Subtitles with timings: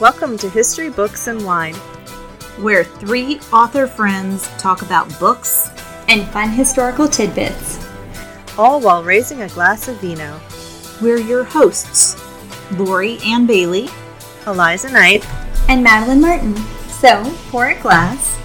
[0.00, 1.74] Welcome to History, Books, and Wine.
[2.58, 5.70] where three author friends talk about books.
[6.08, 7.78] and fun historical tidbits.
[8.56, 10.40] all while raising a glass of vino.
[11.02, 12.16] We're your hosts,
[12.72, 13.88] Lori Ann Bailey.
[14.46, 15.26] Eliza Knight,
[15.68, 16.56] And Madeline Martin.
[16.88, 18.38] So, pour a glass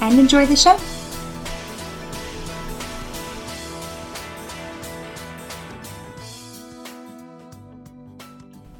[0.00, 0.78] and enjoy the show.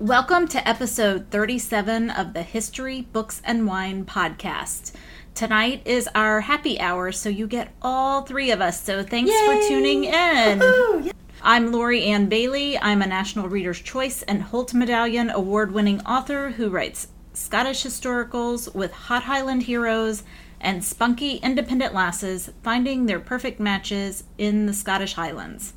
[0.09, 4.95] Welcome to episode 37 of the History, Books, and Wine podcast.
[5.35, 8.83] Tonight is our happy hour, so you get all three of us.
[8.83, 11.13] So thanks for tuning in.
[11.43, 12.79] I'm Lori Ann Bailey.
[12.79, 18.75] I'm a National Reader's Choice and Holt Medallion award winning author who writes Scottish historicals
[18.75, 20.23] with hot Highland heroes
[20.59, 25.75] and spunky independent lasses finding their perfect matches in the Scottish Highlands.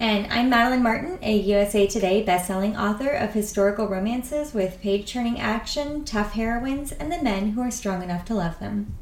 [0.00, 5.38] And I'm Madeline Martin, a USA Today bestselling author of historical romances with page turning
[5.38, 8.94] action, tough heroines, and the men who are strong enough to love them.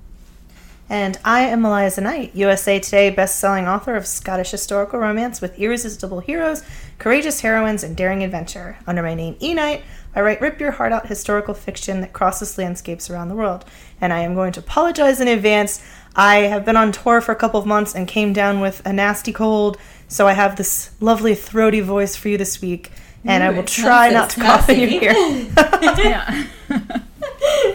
[0.91, 6.19] And I am Eliza Knight, USA Today best-selling author of Scottish historical romance with irresistible
[6.19, 6.64] heroes,
[6.98, 8.78] courageous heroines, and daring adventure.
[8.84, 9.84] Under my name E Knight,
[10.17, 13.67] I write rip your heart out historical fiction that crosses landscapes around the world.
[14.00, 15.81] And I am going to apologize in advance.
[16.17, 18.92] I have been on tour for a couple of months and came down with a
[18.92, 19.77] nasty cold,
[20.09, 22.91] so I have this lovely throaty voice for you this week.
[23.25, 25.12] And I will try not to cough in your ear.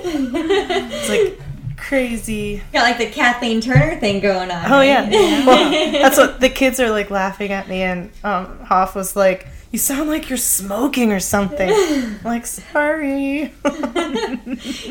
[0.06, 1.40] It's like
[1.78, 2.62] crazy.
[2.72, 4.66] Got like the Kathleen Turner thing going on.
[4.66, 4.86] Oh right?
[4.86, 9.16] yeah, well, that's what the kids are like laughing at me, and um, Hoff was
[9.16, 13.54] like, "You sound like you're smoking or something." I'm like, sorry.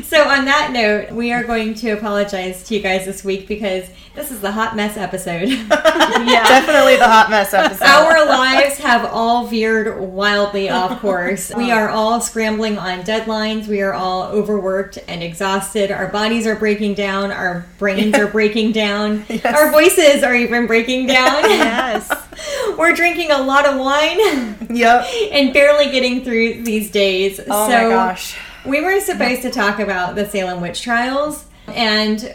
[0.02, 3.88] So, on that note, we are going to apologize to you guys this week because
[4.14, 5.48] this is the hot mess episode.
[6.22, 6.47] Yeah.
[6.47, 7.84] Definitely the hot mess episode.
[7.84, 11.50] Our lives have all veered wildly off course.
[11.56, 13.66] We are all scrambling on deadlines.
[13.66, 15.91] We are all overworked and exhausted.
[15.91, 17.32] Our bodies are breaking down.
[17.32, 19.25] Our brains are breaking down.
[19.44, 21.42] Our voices are even breaking down.
[21.44, 22.09] yes.
[22.78, 25.06] We're drinking a lot of wine yep.
[25.32, 27.41] and barely getting through these days.
[27.41, 28.36] Oh so my gosh.
[28.64, 32.34] we were supposed to talk about the Salem witch trials, and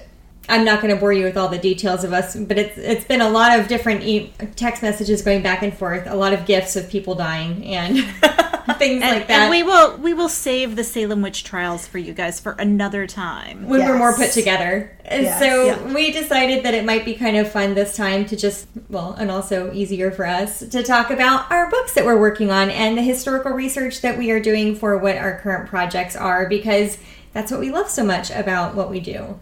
[0.49, 3.05] I'm not going to bore you with all the details of us, but it's it's
[3.05, 6.45] been a lot of different e- text messages going back and forth, a lot of
[6.45, 7.97] gifts of people dying and
[8.77, 9.41] things And, like that.
[9.43, 13.05] and we will we will save the Salem witch trials for you guys for another
[13.07, 13.67] time.
[13.67, 14.91] when we're more put together.
[15.05, 15.39] And Yes.
[15.39, 15.93] so Yeah.
[15.93, 19.31] we decided that it might be kind of fun this time to just, well, and
[19.31, 23.01] also easier for us to talk about our books that we're working on and the
[23.01, 26.97] historical research that we are doing for what our current projects are because
[27.33, 29.39] that's what we love so much about what we do.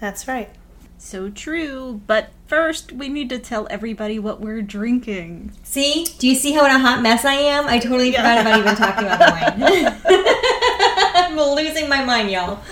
[0.00, 0.50] That's right.
[1.04, 2.00] So true.
[2.06, 5.52] But first, we need to tell everybody what we're drinking.
[5.64, 6.06] See?
[6.18, 7.66] Do you see how in a hot mess I am?
[7.66, 9.98] I totally forgot about even talking about the wine.
[11.14, 12.62] I'm losing my mind, y'all.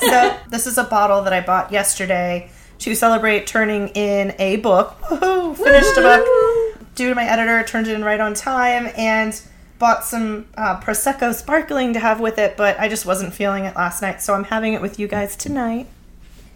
[0.00, 2.50] So this is a bottle that I bought yesterday
[2.80, 4.98] to celebrate turning in a book.
[5.02, 5.54] Woohoo!
[5.54, 6.86] Finished a book.
[6.94, 9.40] Due to my editor, turned it in right on time, and
[9.78, 12.56] bought some uh, prosecco sparkling to have with it.
[12.56, 15.36] But I just wasn't feeling it last night, so I'm having it with you guys
[15.36, 15.86] tonight.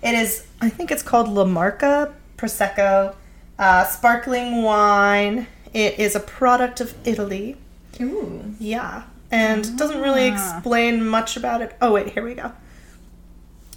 [0.03, 3.15] It is, I think it's called La Marca Prosecco
[3.59, 5.47] uh, sparkling wine.
[5.73, 7.57] It is a product of Italy.
[8.01, 8.55] Ooh.
[8.59, 9.05] Yeah.
[9.31, 11.77] And it doesn't really explain much about it.
[11.81, 12.53] Oh, wait, here we go.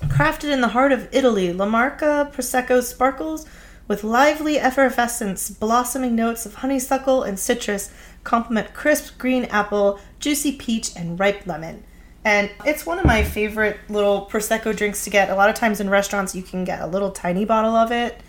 [0.05, 3.45] Crafted in the heart of Italy, La Marca Prosecco sparkles
[3.87, 7.91] with lively effervescence, blossoming notes of honeysuckle and citrus
[8.23, 11.83] complement crisp green apple, juicy peach, and ripe lemon.
[12.25, 15.29] And it's one of my favorite little Prosecco drinks to get.
[15.29, 18.19] A lot of times in restaurants, you can get a little tiny bottle of it.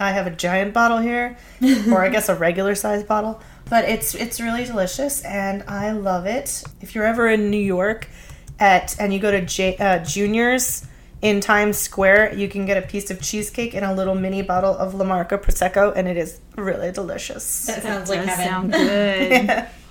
[0.00, 1.36] I have a giant bottle here,
[1.90, 3.40] or I guess a regular size bottle.
[3.68, 6.64] But it's it's really delicious, and I love it.
[6.80, 8.08] If you're ever in New York,
[8.58, 10.86] at and you go to J, uh, Junior's
[11.20, 14.76] in Times Square, you can get a piece of cheesecake and a little mini bottle
[14.76, 17.66] of La Marca Prosecco, and it is really delicious.
[17.66, 18.46] That sounds like Does heaven.
[18.46, 19.66] sound good.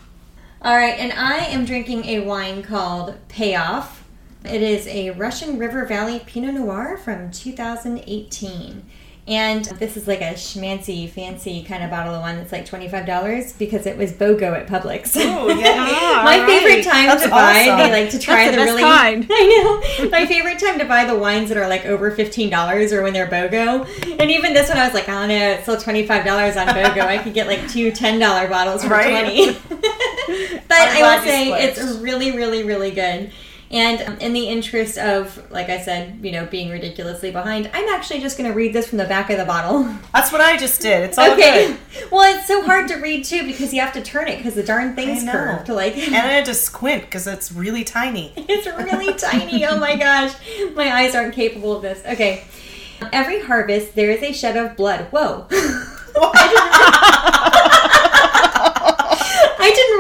[0.64, 4.04] All right, and I am drinking a wine called Payoff.
[4.46, 8.84] It is a Russian River Valley Pinot Noir from 2018.
[9.28, 13.58] And this is like a schmancy, fancy kind of bottle of wine that's like $25
[13.60, 15.16] because it was BOGO at Publix.
[15.16, 16.22] Oh yeah.
[16.26, 17.78] My favorite time That's to buy, awesome.
[17.78, 18.82] they like to try That's the, the really.
[18.82, 19.28] kind.
[19.32, 20.10] I know.
[20.10, 23.14] My favorite time to buy the wines that are like over fifteen dollars or when
[23.14, 24.20] they're BOGO.
[24.20, 26.26] And even this one, I was like, oh, I don't know, it's still twenty five
[26.26, 27.02] dollars on BOGO.
[27.06, 29.12] I could get like two ten dollar bottles for Right.
[29.12, 29.81] twenty.
[30.72, 33.32] but I'm I will say it's really, really, really good.
[33.72, 37.88] And um, in the interest of, like I said, you know, being ridiculously behind, I'm
[37.90, 39.84] actually just going to read this from the back of the bottle.
[40.14, 41.04] That's what I just did.
[41.04, 41.68] It's all okay.
[41.68, 41.78] good.
[42.12, 44.64] Well, it's so hard to read too because you have to turn it because the
[44.64, 45.70] darn thing's curved.
[45.70, 48.34] Like, And I had to squint because it's really tiny.
[48.38, 49.66] it's really tiny.
[49.66, 50.34] Oh my gosh.
[50.74, 52.04] My eyes aren't capable of this.
[52.06, 52.44] Okay.
[53.14, 55.08] Every harvest, there is a shed of blood.
[55.12, 55.48] Whoa.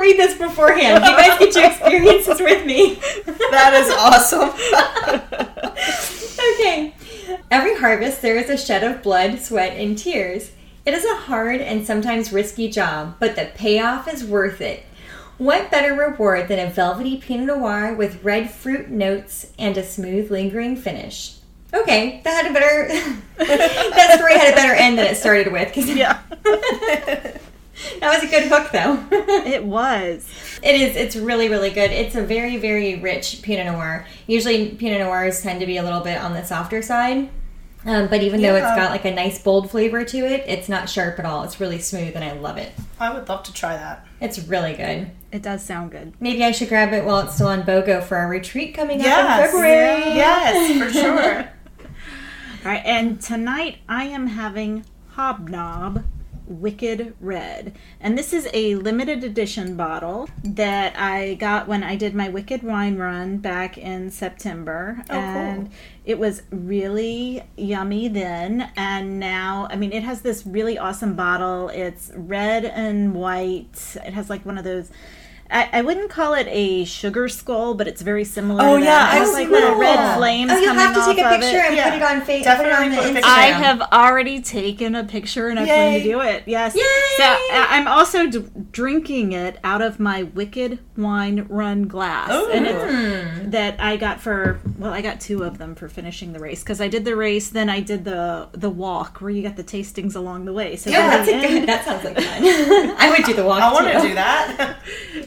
[0.01, 1.05] Read this beforehand.
[1.05, 2.99] You guys get your experiences with me.
[3.51, 4.49] That is awesome.
[6.55, 6.95] okay.
[7.51, 10.51] Every harvest, there is a shed of blood, sweat, and tears.
[10.85, 14.85] It is a hard and sometimes risky job, but the payoff is worth it.
[15.37, 20.31] What better reward than a velvety Pinot Noir with red fruit notes and a smooth,
[20.31, 21.35] lingering finish?
[21.73, 22.87] Okay, that had a better.
[23.37, 25.75] that story had a better end than it started with.
[25.77, 26.21] yeah.
[27.99, 29.03] That was a good hook, though.
[29.51, 30.27] It was.
[30.63, 30.95] It is.
[30.95, 31.91] It's really, really good.
[31.91, 34.05] It's a very, very rich Pinot Noir.
[34.27, 37.29] Usually, Pinot Noirs tend to be a little bit on the softer side.
[37.83, 40.87] Um, but even though it's got like a nice bold flavor to it, it's not
[40.87, 41.43] sharp at all.
[41.43, 42.71] It's really smooth, and I love it.
[42.99, 44.05] I would love to try that.
[44.19, 45.09] It's really good.
[45.31, 46.13] It does sound good.
[46.19, 49.05] Maybe I should grab it while it's still on BOGO for our retreat coming up
[49.05, 49.45] in Yes.
[49.51, 50.15] February.
[50.15, 51.37] Yes, for sure.
[52.63, 54.85] All right, and tonight I am having
[55.15, 56.03] Hobnob
[56.51, 57.75] Wicked Red.
[57.99, 62.63] And this is a limited edition bottle that I got when I did my Wicked
[62.63, 64.97] Wine Run back in September.
[65.01, 65.15] Oh, cool.
[65.15, 65.69] and
[66.05, 68.71] it was really yummy then.
[68.75, 71.69] And now, I mean, it has this really awesome bottle.
[71.69, 73.97] It's red and white.
[74.03, 74.91] It has like one of those.
[75.51, 78.63] I, I wouldn't call it a sugar skull, but it's very similar.
[78.63, 79.15] Oh, to yeah, that.
[79.15, 80.17] It has I like see little red that.
[80.17, 81.89] flames Oh, you'll coming have to take a picture and Yeah.
[81.89, 82.25] put it on Facebook.
[82.27, 83.23] Put it Definitely on the put Instagram.
[83.25, 85.97] I have already taken a picture and I plan Yay.
[85.99, 86.43] to do it.
[86.45, 86.73] Yes.
[86.75, 86.81] Yay.
[87.17, 92.65] So I- I'm also d- drinking it out of my Wicked Wine Run glass, and
[92.67, 96.63] it's that I got for well, I got two of them for finishing the race
[96.63, 99.63] because I did the race, then I did the the walk where you got the
[99.63, 100.75] tastings along the way.
[100.77, 101.67] So Yeah, that's a good.
[101.67, 102.25] That sounds like fun.
[102.97, 103.61] I would do the walk.
[103.61, 104.77] I want to do that.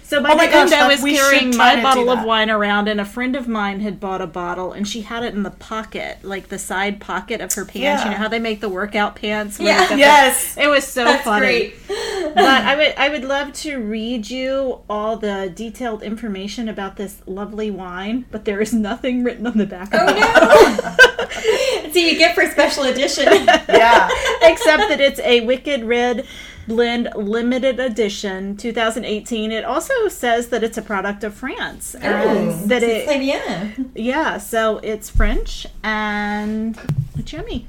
[0.03, 2.89] So by Oh my the gosh, end, I was carrying my bottle of wine around,
[2.89, 5.51] and a friend of mine had bought a bottle, and she had it in the
[5.51, 8.03] pocket, like the side pocket of her pants.
[8.03, 8.05] Yeah.
[8.05, 9.59] You know how they make the workout pants?
[9.61, 9.95] Yeah.
[9.97, 10.57] yes.
[10.57, 11.47] It was so That's funny.
[11.47, 11.75] great.
[12.35, 17.23] but I would I would love to read you all the detailed information about this
[17.27, 20.85] lovely wine, but there is nothing written on the back of Oh it.
[20.85, 20.95] no!
[21.93, 23.25] so you get for special edition.
[23.27, 24.09] Yeah.
[24.43, 26.27] Except that it's a Wicked Red
[26.67, 29.53] Blend limited edition 2018.
[29.53, 31.95] It also says that it's a product of France.
[31.95, 33.91] and that it bien.
[33.95, 36.79] yeah, so it's French and
[37.19, 37.67] it's yummy.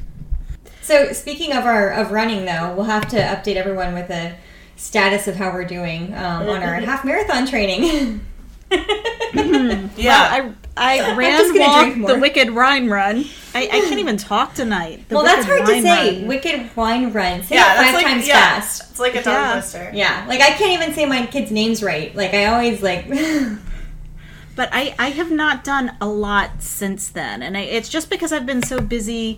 [0.81, 4.35] So speaking of our of running, though, we'll have to update everyone with a
[4.75, 8.21] status of how we're doing um, on our half marathon training.
[9.35, 9.99] Mm-hmm.
[9.99, 10.17] Yeah.
[10.17, 13.25] I I ran just walk the Wicked Wine Run.
[13.53, 15.07] I, I can't even talk tonight.
[15.07, 16.19] The well, that's hard to say.
[16.19, 16.27] Run.
[16.27, 17.43] Wicked wine run.
[17.43, 18.91] Say yeah, it five like times yeah, fast.
[18.91, 19.53] It's like a tongue Yeah.
[19.53, 19.91] twister.
[19.93, 22.13] Yeah, like I can't even say my kids' names right.
[22.13, 23.07] Like I always like.
[24.55, 27.43] But I, I have not done a lot since then.
[27.43, 29.37] And I, it's just because I've been so busy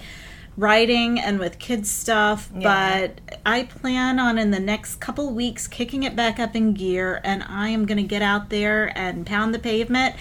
[0.58, 2.50] writing and with kids stuff.
[2.58, 3.10] Yeah.
[3.22, 7.22] But I plan on in the next couple weeks kicking it back up in gear.
[7.24, 10.16] And I am going to get out there and pound the pavement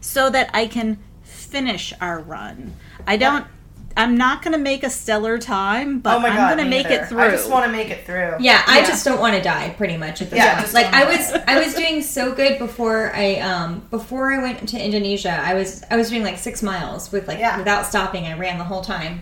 [0.00, 2.74] so that I can finish our run.
[3.06, 3.46] I don't.
[3.94, 6.88] I'm not going to make a stellar time, but oh my I'm going to make
[6.88, 7.02] neither.
[7.02, 7.20] it through.
[7.20, 8.36] I just want to make it through.
[8.40, 8.86] Yeah, I Yeah.
[8.86, 10.62] just don't want to die pretty much at this Yeah, point.
[10.64, 11.30] just Like I was.
[11.46, 15.32] I was doing so good before I um before I went to Indonesia.
[15.38, 17.58] I was I was doing like 6 miles with like Yeah.
[17.58, 18.24] without stopping.
[18.26, 19.20] I ran the whole time.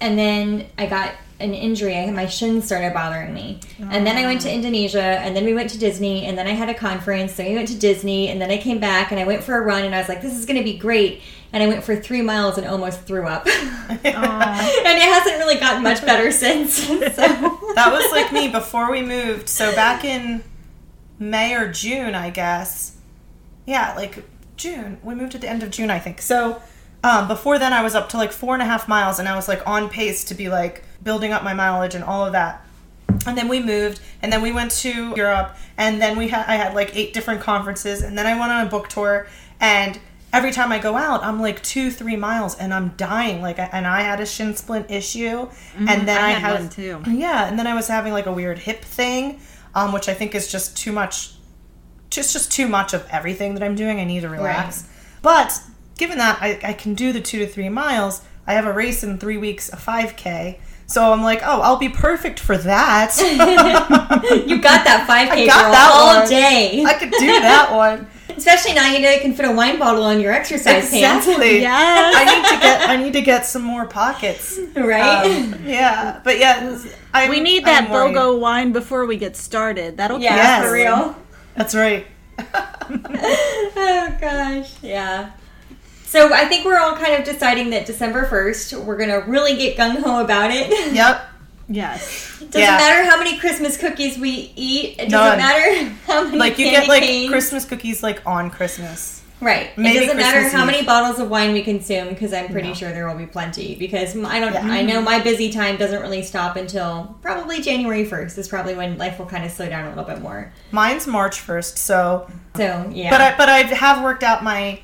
[0.00, 1.96] And then I got an injury.
[1.96, 3.60] I, my shins started bothering me.
[3.78, 4.52] And then I went to ah.
[4.52, 7.36] Indonesia and then we went to Disney and then I had a conference.
[7.36, 9.62] Then we went to Disney and then I came back and I went for a
[9.62, 11.22] run and I was like this is going to be great.
[11.52, 13.44] And I went for 3 miles and almost threw up.
[13.46, 13.90] Ah.
[14.04, 16.74] and it hasn't really gotten much better since.
[16.74, 16.94] so
[17.74, 19.48] that was like me before we moved.
[19.48, 20.44] So back in
[21.18, 22.96] May or June, I guess.
[23.66, 24.24] Yeah, like
[24.56, 24.98] June.
[25.02, 26.20] We moved at the end of June, I think.
[26.20, 26.60] So
[27.02, 29.36] um, before then, I was up to like four and a half miles, and I
[29.36, 32.66] was like on pace to be like building up my mileage and all of that.
[33.26, 36.56] And then we moved, and then we went to Europe, and then we had I
[36.56, 39.26] had like eight different conferences, and then I went on a book tour,
[39.60, 39.98] and
[40.32, 43.42] every time I go out, I'm like two, three miles, and I'm dying.
[43.42, 46.68] Like, and I had a shin splint issue, and then I I, had had one,
[46.68, 47.02] too.
[47.10, 49.40] Yeah, and then I was having like a weird hip thing,
[49.74, 51.34] um, which I think is just too much.
[52.10, 54.00] Just, just too much of everything that I'm doing.
[54.00, 54.88] I need to relax.
[55.22, 55.60] But
[56.00, 59.04] given that I, I can do the two to three miles, I have a race
[59.04, 60.58] in three weeks, a 5K.
[60.86, 63.14] So I'm like, oh, I'll be perfect for that.
[64.48, 66.28] You got that 5K I got girl that all one.
[66.28, 66.84] day.
[66.84, 68.06] I could do that one.
[68.36, 71.26] Especially now you know you can fit a wine bottle on your exercise pants.
[71.26, 71.60] Exactly.
[71.60, 72.14] Yes.
[72.16, 74.58] I need to get I need to get some more pockets.
[74.74, 75.26] Right?
[75.26, 76.78] Um, yeah, but yeah,
[77.12, 78.14] I'm, we need that I'm worried.
[78.16, 79.96] BOGO wine before we get started.
[79.98, 80.64] That'll yeah, Yes.
[80.64, 81.16] for real.
[81.54, 82.06] That's right.
[83.76, 85.30] Oh gosh, yeah.
[86.10, 89.76] So I think we're all kind of deciding that December first, we're gonna really get
[89.76, 90.92] gung ho about it.
[90.92, 91.26] Yep.
[91.68, 92.36] Yes.
[92.40, 92.76] Doesn't Yeah.
[92.78, 94.96] matter how many Christmas cookies we eat.
[94.98, 95.38] It doesn't None.
[95.38, 97.30] matter how many Like you get like canes.
[97.30, 99.22] Christmas cookies like on Christmas.
[99.40, 99.70] Right.
[99.78, 100.66] Maybe it doesn't matter how Eve.
[100.66, 102.74] many bottles of wine we consume because I'm pretty No.
[102.74, 103.76] sure there will be plenty.
[103.76, 104.52] Because I don't.
[104.52, 104.62] Yeah.
[104.68, 108.36] I know my busy time doesn't really stop until probably January first.
[108.36, 110.52] Is probably when life will kind of slow down a little bit more.
[110.72, 112.26] Mine's March first, so
[112.56, 113.10] So yeah.
[113.10, 114.80] but I but I have worked out my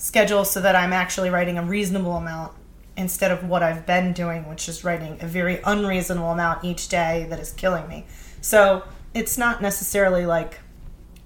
[0.00, 2.52] schedule so that I'm actually writing a reasonable amount
[2.96, 7.26] instead of what I've been doing, which is writing a very unreasonable amount each day
[7.30, 8.06] that is killing me.
[8.40, 8.82] So
[9.14, 10.60] it's not necessarily like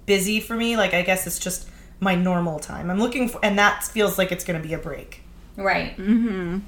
[0.05, 0.75] busy for me.
[0.77, 1.67] Like I guess it's just
[1.99, 2.89] my normal time.
[2.91, 5.21] I'm looking for, and that feels like it's going to be a break.
[5.55, 5.95] right.
[5.97, 6.59] Mm-hmm.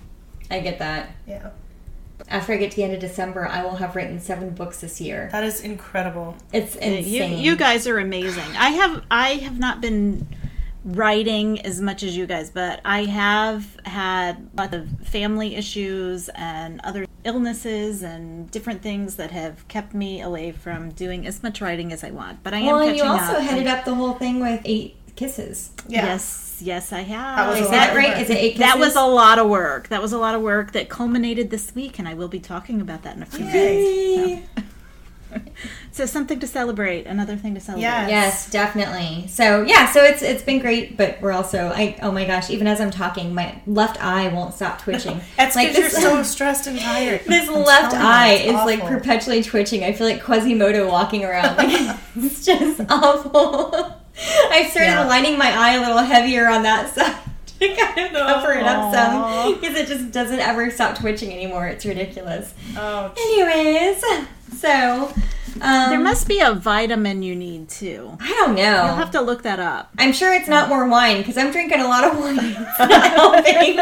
[0.50, 1.10] I get that.
[1.28, 1.50] Yeah,
[2.30, 5.02] After I get to the end of December, I will have written seven books this
[5.02, 5.28] year.
[5.34, 6.38] that is incredible.
[6.54, 7.40] It's You, insane.
[7.40, 8.50] you guys are amazing.
[8.58, 10.26] I have I have not been
[10.88, 16.79] writing as much as you guys, but I have had lots of family issues and
[16.84, 21.91] other illnesses and different things that have kept me away from doing as much writing
[21.91, 22.41] as I want.
[22.41, 23.41] But I am well, and you also up.
[23.41, 25.72] headed up the whole thing with eight kisses.
[25.89, 26.06] Yeah.
[26.06, 27.38] Yes, yes, I have.
[27.38, 28.10] That was Is a that lot of right?
[28.10, 28.20] work.
[28.22, 28.60] Is it eight kisses?
[28.60, 29.89] That was a lot of work.
[29.89, 32.79] That was a lot of work that culminated this week, and I will be talking
[32.79, 34.25] about that in a few Yay.
[34.25, 34.48] minutes.
[34.56, 34.63] So
[35.92, 37.84] something to celebrate, another thing to celebrate.
[37.84, 38.10] Yes.
[38.10, 39.28] Yes, definitely.
[39.28, 42.68] So yeah, so it's it's been great, but we're also I oh my gosh, even
[42.68, 45.20] as I'm talking, my left eye won't stop twitching.
[45.38, 47.22] That's like because you're this, so stressed and tired.
[47.26, 49.84] this I'm left eye it's is like perpetually twitching.
[49.84, 51.58] I feel like Quasimodo walking around.
[51.58, 53.74] Like it's just awful.
[54.50, 55.06] I started Yeah.
[55.08, 57.16] lining my eye a little heavier on that side.
[57.60, 58.94] To kind of cover it up Aw.
[58.94, 61.66] some because it just doesn't ever stop twitching anymore.
[61.68, 62.54] It's ridiculous.
[62.78, 64.04] Oh, Anyways,
[64.58, 65.14] so
[65.62, 68.16] um, There must be a vitamin you need too.
[68.20, 68.62] I don't know.
[68.86, 69.90] You'll have to look that up.
[69.98, 72.38] I'm sure it's not more wine because I'm drinking a lot of wine.
[72.40, 73.76] It's not helping.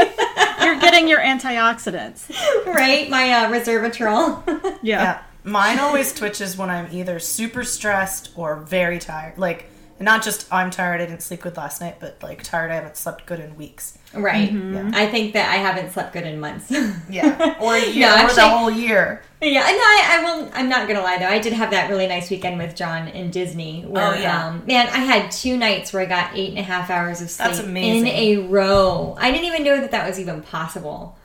[0.65, 2.29] You're getting your antioxidants.
[2.65, 3.09] right?
[3.09, 4.77] My uh, resveratrol.
[4.81, 5.21] Yeah.
[5.43, 9.37] Mine always twitches when I'm either super stressed or very tired.
[9.37, 12.75] Like, not just I'm tired, I didn't sleep good last night, but like tired, I
[12.75, 13.97] haven't slept good in weeks.
[14.13, 14.51] right.
[14.51, 14.91] Yeah.
[14.93, 16.71] I think that I haven't slept good in months.
[17.09, 17.55] Yeah.
[17.61, 19.21] Or a year, No, or the whole year.
[19.41, 20.51] yeah, no, I, I will.
[20.53, 21.27] I'm not gonna lie though.
[21.27, 23.83] I did have that really nice weekend with John in Disney.
[23.83, 24.47] Where, Oh, yeah.
[24.47, 27.29] um, man, I had two nights where I got eight and a half hours of
[27.29, 28.07] sleep That's amazing.
[28.07, 29.15] in a row.
[29.19, 31.17] I didn't even know that that was even possible.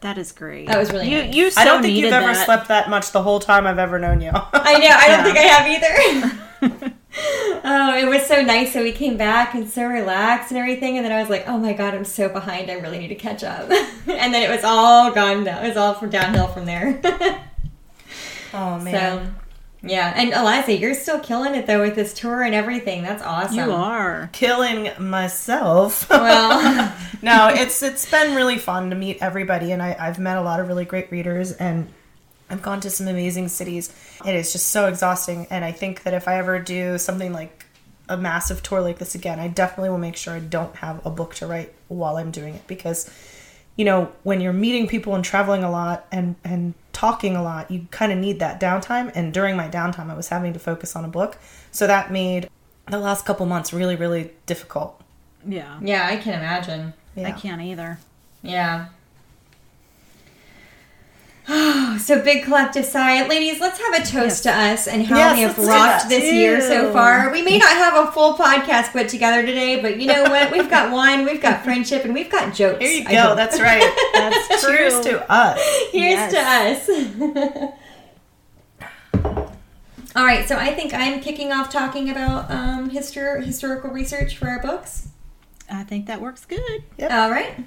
[0.00, 0.66] That is great.
[0.68, 1.22] That was really you.
[1.22, 1.34] nice.
[1.34, 2.44] You so I don't think you've ever that.
[2.44, 4.30] slept that much the whole time I've ever known you.
[4.34, 4.88] I know.
[4.88, 5.22] I don't Yeah.
[5.24, 6.93] think I have either.
[7.16, 8.72] oh, it was so nice.
[8.72, 10.96] So we came back and so relaxed and everything.
[10.96, 12.70] And then I was like, oh my God, I'm so behind.
[12.70, 13.70] I really need to catch up.
[13.70, 15.64] and then it was all gone down.
[15.64, 17.00] It was all from downhill from there.
[18.54, 18.92] oh, man.
[18.92, 19.34] so,
[19.82, 20.12] yeah.
[20.16, 23.02] And Eliza, you're still killing it though with this tour and everything.
[23.02, 23.56] That's awesome.
[23.56, 24.30] You are.
[24.32, 26.08] Killing myself.
[26.08, 30.42] Well, no, it's it's been really fun to meet everybody, and I, I've met a
[30.42, 31.88] lot of really great readers, and
[32.54, 33.92] I've gone to some amazing cities.
[34.24, 37.66] It is just so exhausting, and I think that if I ever do something like
[38.08, 41.10] a massive tour like this again, I definitely will make sure I don't have a
[41.10, 43.10] book to write while I'm doing it because
[43.76, 47.68] you know when you're meeting people and traveling a lot and and talking a lot
[47.72, 50.94] you kind of need that downtime and during my downtime i was having to focus
[50.94, 51.36] on a book
[51.72, 52.48] so that made
[52.88, 55.02] the last couple months really really difficult
[55.44, 55.76] Yeah.
[55.82, 56.92] yeah, I can imagine.
[57.16, 57.98] yeah I can't either.
[58.42, 58.86] Yeah.
[61.98, 63.26] so big collective sigh.
[63.26, 66.60] Ladies, let's have a toast to us and how Yes, we have rocked this year
[66.60, 67.30] so far.
[67.30, 70.50] We may not have a full podcast put together today, but you know what?
[70.52, 72.80] We've got wine, we've got friendship, and we've got jokes.
[72.80, 73.20] Here you I go.
[73.20, 73.36] hope.
[73.36, 74.10] That's right.
[74.14, 75.60] That's Cheers to us.
[75.92, 76.86] Here's Yes.
[76.86, 76.92] to
[77.34, 77.72] us.
[80.16, 84.48] All right, so I think I'm kicking off talking about um, histor- historical research for
[84.48, 85.08] our books.
[85.70, 86.84] I think that works good.
[87.00, 87.64] All right.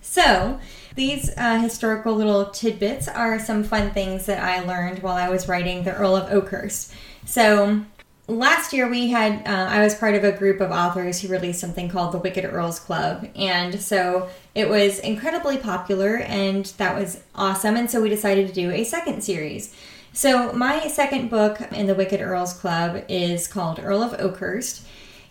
[0.00, 0.58] So,
[1.00, 5.48] these uh, historical little tidbits are some fun things that I learned while I was
[5.48, 6.92] writing The Earl of Oakhurst.
[7.24, 7.80] So,
[8.28, 11.58] last year we had, uh, I was part of a group of authors who released
[11.58, 13.26] something called the Wicked Earls Club.
[13.34, 17.76] And so it was incredibly popular, and that was awesome.
[17.76, 19.74] And so we decided to do a second series.
[20.12, 24.86] So, my second book in the Wicked Earls Club is called Earl of Oakhurst.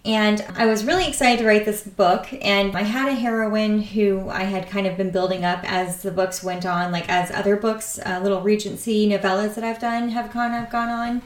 [0.06, 2.28] And I was really excited to write this book.
[2.42, 6.12] And I had a heroine who I had kind of been building up as the
[6.12, 10.32] books went on, like as other books, uh, little Regency novellas that I've done have
[10.32, 11.22] gone have gone on.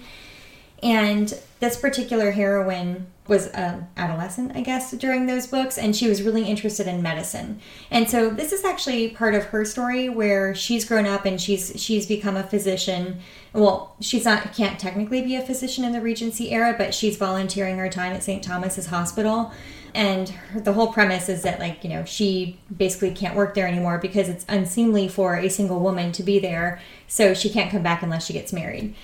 [0.81, 6.21] And this particular heroine was an adolescent, I guess, during those books, and she was
[6.21, 7.59] really interested in medicine.
[7.89, 11.73] And so this is actually part of her story where she's grown up and she's
[11.81, 13.19] she's become a physician.
[13.53, 17.77] Well, she's not can't technically be a physician in the Regency era, but she's volunteering
[17.77, 18.43] her time at St.
[18.43, 19.51] Thomas's Hospital.
[19.95, 23.67] And her, the whole premise is that, like, you know, she basically can't work there
[23.67, 26.81] anymore because it's unseemly for a single woman to be there.
[27.07, 28.95] So she can't come back unless she gets married.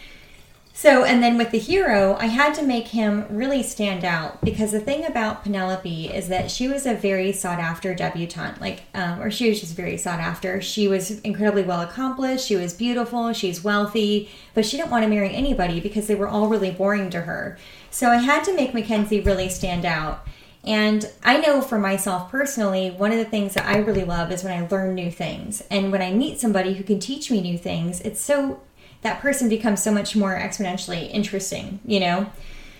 [0.80, 4.72] So, and then with the hero, I had to make him really stand out because
[4.72, 9.20] the thing about Penelope is that she was a very sought after debutante, like, um,
[9.20, 10.62] or she was just very sought after.
[10.62, 15.10] She was incredibly well accomplished, she was beautiful, she's wealthy, but she didn't want to
[15.10, 17.58] marry anybody because they were all really boring to her.
[17.92, 20.26] So I had to make Mackenzie really stand out.
[20.64, 24.46] And I know for myself personally, one of the things that I really love is
[24.46, 25.62] when I learn new things.
[25.70, 28.62] And when I meet somebody who can teach me new things, it's so
[29.02, 32.32] that person becomes so much more exponentially interesting, you know?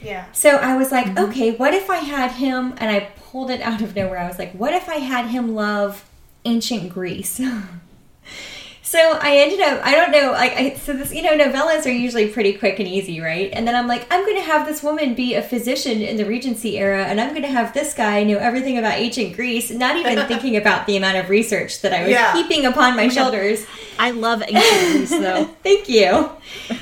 [0.02, 0.32] Yeah.
[0.32, 1.30] So I was like, mm-hmm.
[1.30, 4.20] okay, what if I had him, and I pulled it out of nowhere.
[4.20, 6.06] I was like, what if I had him love
[6.46, 7.42] ancient Greece?
[8.90, 11.92] so I ended up, I don't know, like, I, so this, you know, novellas are
[11.92, 13.52] usually pretty quick and easy, right?
[13.54, 16.26] And then I'm like, I'm going to have this woman be a physician in the
[16.26, 19.96] Regency era, and I'm going to have this guy know everything about ancient Greece, not
[19.96, 22.34] even thinking about the amount of research that I was Yeah.
[22.34, 23.64] heaping upon my oh shoulders.
[24.00, 25.44] I love ancient Greece, though.
[25.64, 26.32] Thank you.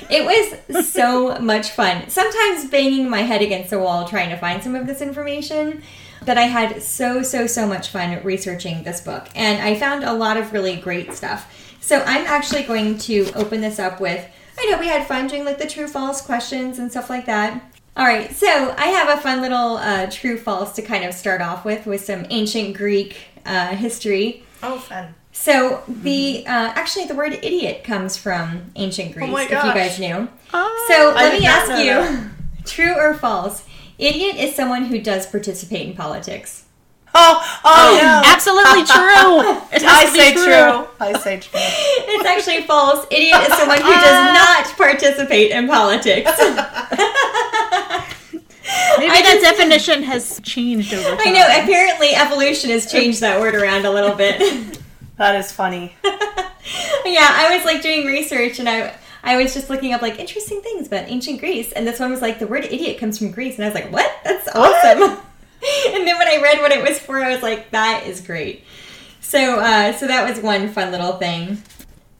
[0.09, 2.07] It was so much fun.
[2.07, 5.83] Sometimes banging my head against the wall trying to find some of this information.
[6.25, 9.27] But I had so, so, so much fun researching this book.
[9.35, 11.53] And I found a lot of really great stuff.
[11.87, 14.27] So I'm actually going to open this up with
[14.59, 17.73] I know we had fun doing like the true false questions and stuff like that.
[17.95, 21.39] All right, so I have a fun little uh, true false to kind of start
[21.41, 24.43] off with, with some ancient Greek uh, history.
[24.61, 25.15] Oh, fun.
[25.31, 29.29] So the uh, actually the word idiot comes from ancient Greece.
[29.31, 30.27] Oh if you guys knew.
[30.53, 32.31] Oh, So let me ask you: that.
[32.65, 33.63] true or false?
[33.97, 36.65] Idiot is someone who does participate in politics.
[37.19, 37.97] Oh, oh, oh.
[37.97, 38.21] no.
[38.25, 39.41] absolutely true.
[39.75, 40.87] It has I to be say true.
[40.99, 41.59] I say true.
[41.59, 43.07] It's actually false.
[43.09, 44.65] Idiot is someone who does ah.
[44.65, 46.31] not participate in politics.
[48.97, 51.19] Maybe I that just- definition has changed over time.
[51.19, 51.47] I know.
[51.63, 54.79] Apparently, evolution has changed that word around a little bit.
[55.17, 55.95] That is funny.
[56.03, 60.61] yeah, I was like doing research and I I was just looking up like interesting
[60.61, 63.55] things about ancient Greece, and this one was like the word idiot comes from Greece,
[63.55, 64.09] and I was like, what?
[64.23, 65.17] That's awesome.
[65.87, 68.63] and then when I read what it was for, I was like, that is great.
[69.21, 71.61] So uh, so that was one fun little thing.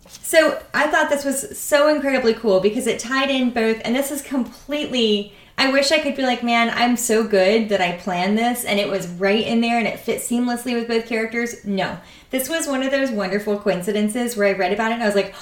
[0.08, 4.12] So I thought this was so incredibly cool because it tied in both, and this
[4.12, 5.34] is completely.
[5.60, 8.80] I wish I could be like, man, I'm so good that I planned this and
[8.80, 11.65] it was right in there and it fit seamlessly with both characters.
[11.65, 11.97] No,
[12.30, 15.15] this was one of those wonderful coincidences where I read about it and I was
[15.15, 15.34] like,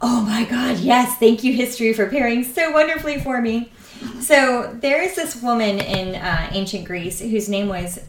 [0.00, 3.72] oh my god, yes, thank you, history, for pairing so wonderfully for me.
[4.20, 8.00] So there is this woman in uh, ancient Greece whose name was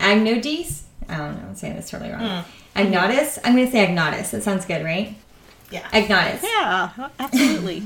[0.00, 0.82] Agnodice.
[1.08, 2.44] I don't know, I'm saying this totally wrong.
[2.76, 3.38] Agnotis?
[3.44, 4.30] I'm going to say Agnotis.
[4.30, 5.16] That sounds good, right?
[5.70, 5.88] Yeah.
[5.90, 6.42] Agnotis.
[6.42, 7.82] Yeah, absolutely.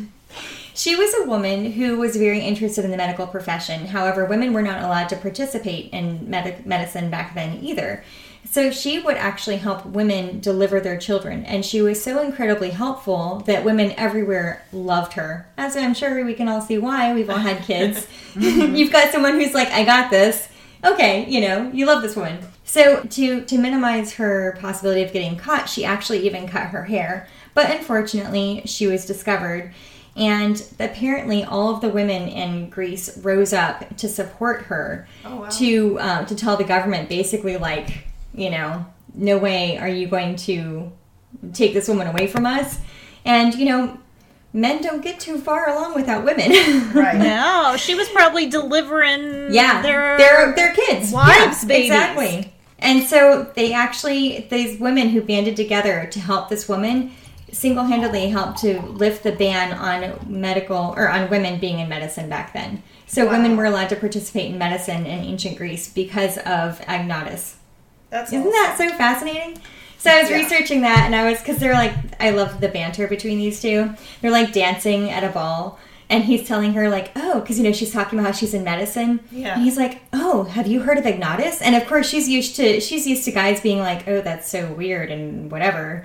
[0.75, 3.87] She was a woman who was very interested in the medical profession.
[3.87, 8.05] However, women were not allowed to participate in medic- medicine back then either.
[8.53, 11.43] So she would actually help women deliver their children.
[11.47, 15.47] And she was so incredibly helpful that women everywhere loved her.
[15.57, 17.15] As I'm sure we can all see why.
[17.15, 18.07] We've all had kids.
[18.37, 20.51] You've got someone who's like, I got this.
[20.85, 22.41] Okay, you know, you love this woman.
[22.65, 27.29] So to to minimize her possibility of getting caught, she actually even cut her hair.
[27.55, 29.73] But unfortunately, she was discovered.
[30.15, 35.49] And apparently, all of the women in Greece rose up to support her, Oh, wow.
[35.49, 40.37] to um, to tell the government basically like, you know, no way are you going
[40.37, 40.91] to
[41.53, 42.79] take this woman away from us.
[43.25, 43.99] And you know,
[44.53, 46.51] men don't get too far along without women.
[46.93, 47.17] Right.
[47.19, 51.87] No, she was probably delivering Yeah, their their their kids, wives' yeah, babies.
[51.91, 52.53] exactly.
[52.79, 57.13] And so they actually these women who banded together to help this woman
[57.53, 62.53] single-handedly helped to lift the ban on medical or on women being in medicine back
[62.55, 62.83] then.
[63.07, 67.57] So women were allowed to participate in medicine in ancient Greece because of Agnotis.
[68.13, 69.59] That's Isn't that so fascinating?
[69.99, 70.37] So I was Yeah.
[70.37, 73.91] researching that, and I was because they're like, I love the banter between these two.
[74.21, 75.79] They're like dancing at a ball,
[76.11, 78.65] and he's telling her like, oh, because you know she's talking about how she's in
[78.65, 79.21] medicine.
[79.33, 79.55] Yeah.
[79.55, 81.63] And he's like, oh, have you heard of Ignatus?
[81.63, 84.73] And of course, she's used to she's used to guys being like, oh, that's so
[84.75, 86.05] weird and whatever.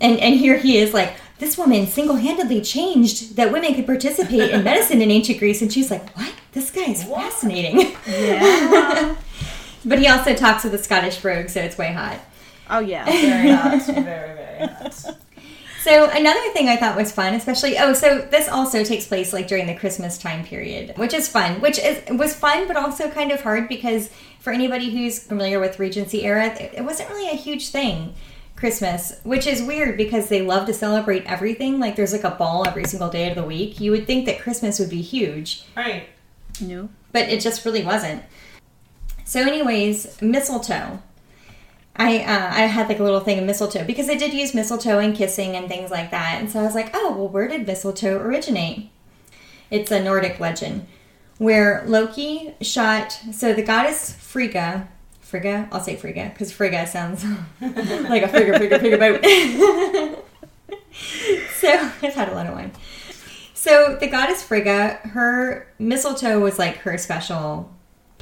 [0.00, 4.50] And and here he is like, this woman single handedly changed that women could participate
[4.52, 6.32] in medicine in ancient Greece, and she's like, what?
[6.52, 7.96] This guy is fascinating.
[8.06, 9.16] Yeah.
[9.84, 12.18] but he also talks with a Scottish brogue, so it's way hot.
[12.70, 13.04] Oh yeah.
[13.06, 13.86] very hot.
[13.86, 14.94] Very, very hot.
[15.82, 19.46] So another thing I thought was fun, especially oh, so this also takes place like
[19.46, 21.60] during the Christmas time period, which is fun.
[21.60, 24.10] Which is was fun, but also kind of hard because
[24.40, 28.14] for anybody who's familiar with Regency era, it, it wasn't really a huge thing.
[28.56, 31.78] Christmas, which is weird because they love to celebrate everything.
[31.78, 33.80] Like there's like a ball every single day of the week.
[33.80, 36.08] You would think that Christmas would be huge, Right.
[36.60, 36.88] No.
[37.12, 38.24] but it just really wasn't.
[39.28, 41.02] So, anyways, mistletoe.
[41.94, 45.00] I uh, I had like a little thing of mistletoe because I did use mistletoe
[45.00, 47.66] and kissing and things like that, and so I was like, oh well, where did
[47.66, 48.88] mistletoe originate?
[49.70, 50.86] It's a Nordic legend
[51.36, 53.20] where Loki shot.
[53.34, 54.88] So the goddess Frigga,
[55.20, 57.22] Frigga, I'll say Frigga because Frigga sounds
[57.60, 59.22] like a Frigga, Frigga, Frigga boat.
[61.58, 62.72] so I've had a lot of wine.
[63.52, 67.74] So the goddess Frigga, her mistletoe was like her special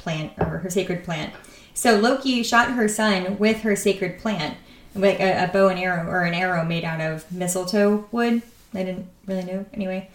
[0.07, 1.33] plant or her sacred plant.
[1.73, 4.55] So Loki shot her son with her sacred plant,
[4.95, 8.41] like a, a bow and arrow or an arrow made out of mistletoe wood.
[8.73, 10.09] I didn't really know anyway.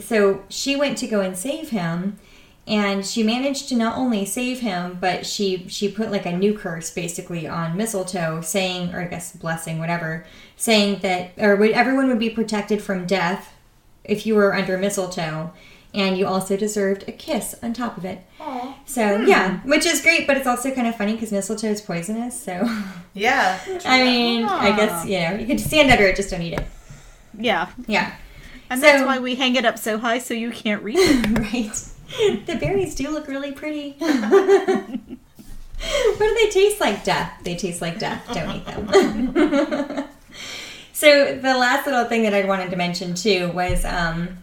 [0.00, 2.18] So she went to go and save him,
[2.66, 6.58] and she managed to not only save him, but she she put like a new
[6.58, 12.08] curse basically on mistletoe, saying or I guess blessing whatever, saying that or would, everyone
[12.08, 13.54] would be protected from death
[14.02, 15.52] if you were under mistletoe,
[15.98, 18.20] and you also deserved a kiss on top of it.
[18.86, 22.40] So yeah, which is great, but it's also kind of funny because mistletoe is poisonous.
[22.42, 22.66] So
[23.12, 23.58] Yeah.
[23.84, 26.64] I mean, I guess you know you can stand under it, just don't eat it.
[27.38, 27.68] Yeah.
[27.86, 28.12] Yeah,
[28.70, 31.38] And So- that's why we hang it up so high so you can't read it.
[31.38, 31.74] right.
[32.46, 33.92] The berries do look really pretty.
[33.98, 34.88] what
[36.18, 37.04] do they taste like?
[37.04, 37.32] Death.
[37.44, 38.24] They taste like death.
[38.32, 38.88] Don't eat them.
[40.92, 44.38] so the last little thing that I wanted to mention too was um,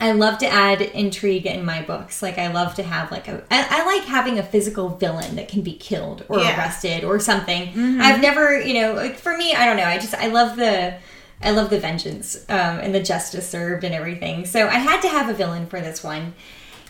[0.00, 2.20] I love to add intrigue in my books.
[2.20, 5.48] Like I love to have like a I, I like having a physical villain that
[5.48, 6.56] can be killed or Yeah.
[6.58, 8.00] arrested or something.
[8.00, 9.84] I've never, you know, like for me, I don't know.
[9.84, 10.94] I just I love the
[11.42, 14.46] I love the vengeance um, and the justice served and everything.
[14.46, 16.34] So I had to have a villain for this one.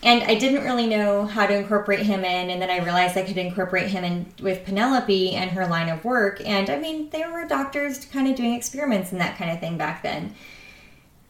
[0.03, 3.23] And I didn't really know how to incorporate him in, and then I realized I
[3.23, 6.41] could incorporate him in with Penelope and her line of work.
[6.45, 9.77] And I mean, there were doctors kind of doing experiments and that kind of thing
[9.77, 10.35] back then.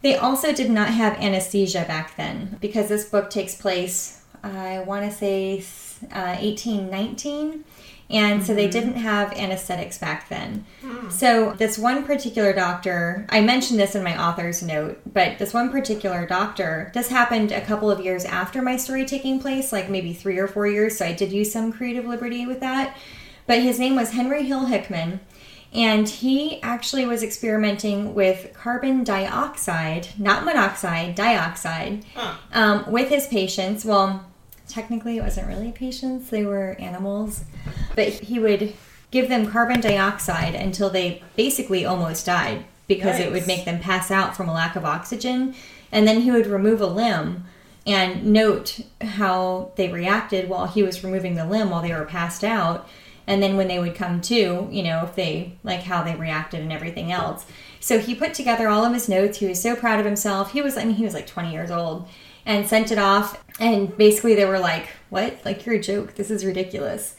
[0.06, 5.10] They also did not have anesthesia back then because this book takes place, I want
[5.10, 5.66] to say,
[6.14, 7.64] uh, 1819.
[8.12, 10.64] And so they didn't have anesthetics back then.
[11.10, 15.72] So, this one particular doctor, I mentioned this in my author's note, but this one
[15.72, 20.14] particular doctor, this happened a couple of years after my story taking place, like maybe
[20.14, 21.00] three or four years.
[21.00, 22.96] So, I did use some creative liberty with that.
[23.48, 25.20] But his name was Henry Hill Hickman.
[25.76, 32.06] And he actually was experimenting with carbon dioxide, not monoxide, dioxide,
[32.54, 33.84] um, with his patients.
[33.84, 34.26] Well,
[34.70, 37.44] technically, it wasn't really patients, they were animals.
[37.94, 38.74] But he would
[39.12, 44.12] give them carbon dioxide until they basically almost died because it would make them pass
[44.12, 45.56] out from a lack of oxygen.
[45.92, 47.46] And then he would remove a limb
[47.86, 52.44] and note how they reacted while he was removing the limb while they were passed
[52.44, 52.88] out
[53.28, 56.62] and then when they would come to you know if they like how they reacted
[56.62, 57.46] and everything else.
[57.80, 59.38] So he put together all of his notes.
[59.38, 60.52] He was so proud of himself.
[60.52, 62.08] He was i mean he was like 20 years old
[62.46, 63.44] and sent it off.
[63.60, 65.40] And basically they were like what?
[65.46, 66.16] Like you're a joke.
[66.16, 67.16] This is ridiculous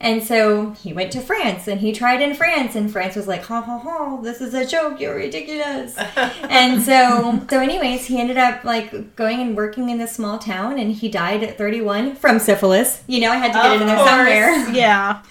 [0.00, 3.42] and so he went to France and he tried in France and France was like,
[3.44, 5.96] ha ha ha, this is a joke, you're ridiculous.
[6.48, 10.78] and so so anyways, he ended up like going and working in this small town
[10.78, 13.02] and he died at 31 from syphilis.
[13.08, 14.08] You know, I had to get Of it in there course.
[14.10, 14.68] somewhere.
[14.74, 15.22] Yeah.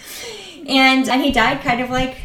[0.67, 2.17] And and he died kind of like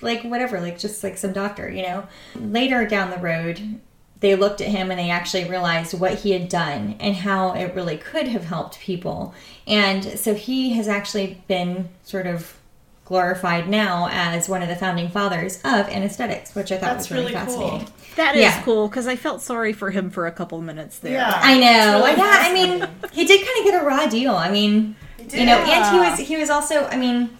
[0.00, 2.06] like whatever, like just like some doctor, you know.
[2.34, 3.80] Later down the road,
[4.24, 7.74] they looked at him and they actually realized what he had done and how it
[7.74, 9.34] really could have helped people.
[9.66, 12.56] And so he has actually been sort of
[13.04, 17.18] glorified now as one of the founding fathers of anesthetics, which I thought That's was
[17.18, 17.68] really, really cool.
[17.68, 17.94] fascinating.
[18.16, 18.62] That is Yeah.
[18.62, 21.12] cool because I felt sorry for him for a couple minutes there.
[21.12, 21.38] Yeah.
[21.42, 21.98] I know.
[22.06, 24.34] Really yeah, I mean, he did kind of get a raw deal.
[24.34, 24.96] I mean,
[25.32, 27.30] you know, and he was he was also, I mean,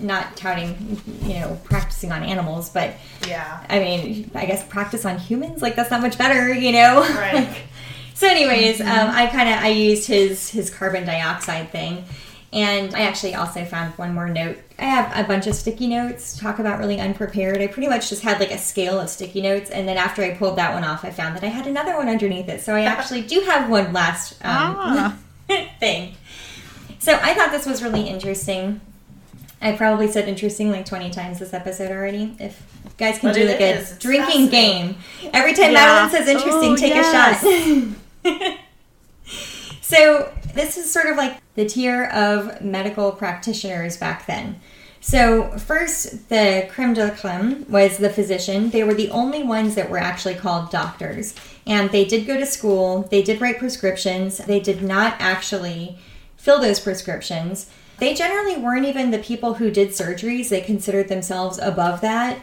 [0.00, 2.94] not touting, you know, practicing on animals, but
[3.26, 3.64] Yeah.
[3.68, 7.00] I mean, I guess practice on humans, like that's not much better, you know.
[7.16, 7.34] Right.
[7.34, 7.56] Like,
[8.14, 12.04] so, anyways, um, I kind of I used his his carbon dioxide thing,
[12.50, 14.56] and I actually also found one more note.
[14.78, 16.38] I have a bunch of sticky notes.
[16.38, 17.58] Talk about really unprepared.
[17.60, 20.30] I pretty much just had like a scale of sticky notes, and then after I
[20.34, 22.62] pulled that one off, I found that I had another one underneath it.
[22.62, 25.18] So I actually do have one last um, Ah.
[25.80, 26.14] thing.
[27.06, 28.80] So I thought this was really interesting.
[29.62, 32.34] I probably said interesting like 20 times this episode already.
[32.40, 33.96] If you guys can But do it like a is.
[34.00, 34.96] Drinking game.
[35.32, 35.74] Every time Yeah.
[35.74, 37.44] Madeline says interesting, Oh, take yes.
[37.44, 38.58] a shot.
[39.82, 44.58] so this is sort of like the tier of medical practitioners back then.
[45.00, 48.70] So, first, the creme de la creme was the physician.
[48.70, 51.36] They were the only ones that were actually called doctors.
[51.68, 55.98] And they did go to school, they did write prescriptions, they did not actually
[56.46, 57.68] fill those prescriptions.
[57.98, 62.38] They generally weren't even the people who did surgeries, they considered themselves above that.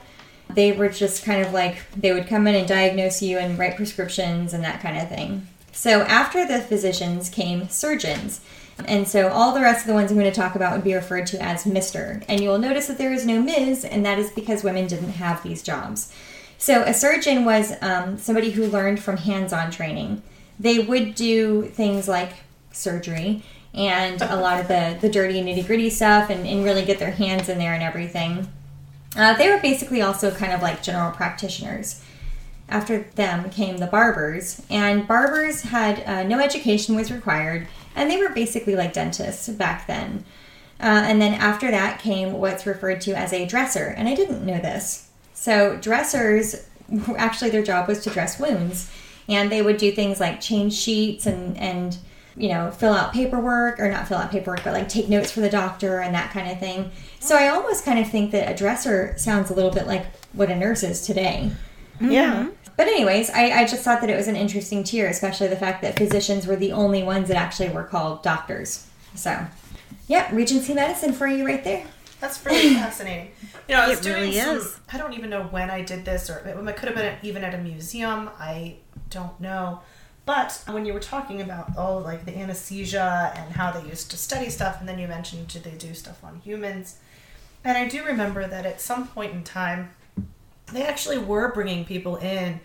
[0.50, 3.78] They were just kind of like, they would come in and diagnose you and write
[3.78, 5.48] prescriptions and that kind of thing.
[5.72, 8.42] So, after the physicians came surgeons.
[8.86, 10.96] And so all the rest of the ones I'm going to talk about would be
[10.96, 12.26] referred to as Mr.
[12.28, 15.12] And you will notice that there is no Ms., and that is because women didn't
[15.12, 16.12] have these jobs.
[16.58, 20.24] So a surgeon was um, somebody who learned from hands on training.
[20.60, 22.34] They would do things like
[22.72, 27.00] surgery and a lot of the, the dirty nitty gritty stuff and, and really get
[27.00, 28.48] their hands in there and everything.
[29.16, 32.04] Uh, they were basically also kind of like general practitioners.
[32.70, 38.18] After them came the barbers, and barbers had uh, no education was required and they
[38.18, 40.26] were basically like dentists back then.
[40.80, 44.46] Uh, and then after that came what's referred to as a dresser, and I didn't
[44.46, 45.10] know this.
[45.34, 46.68] So dressers,
[47.16, 48.92] actually, their job was to dress wounds,
[49.30, 51.98] and they would do things like change sheets and and
[52.36, 55.42] you know fill out paperwork or not fill out paperwork, but like take notes for
[55.42, 56.92] the doctor and that kind of thing.
[57.20, 60.50] So I almost kind of think that a dresser sounds a little bit like what
[60.50, 61.52] a nurse is today.
[62.02, 62.36] Yeah.
[62.44, 62.50] Mm-hmm.
[62.76, 65.84] But anyways, I, I just thought that it was an interesting tier, especially the fact
[65.84, 68.88] that physicians were the only ones that actually were called doctors.
[69.14, 69.46] So,
[70.08, 71.86] yeah, Regency medicine for you right there.
[72.20, 73.30] That's really fascinating.
[73.68, 74.58] You know, I was It doing really some.
[74.58, 74.80] is.
[74.92, 77.54] I don't even know when I did this, or it could have been even at
[77.54, 78.30] a museum.
[78.40, 78.78] I
[79.12, 79.82] don't know.
[80.26, 84.18] But when you were talking about all like the anesthesia and how they used to
[84.18, 86.98] study stuff, and then you mentioned do they do stuff on humans,
[87.64, 89.92] and I do remember that at some point in time,
[90.72, 92.60] they actually were bringing people in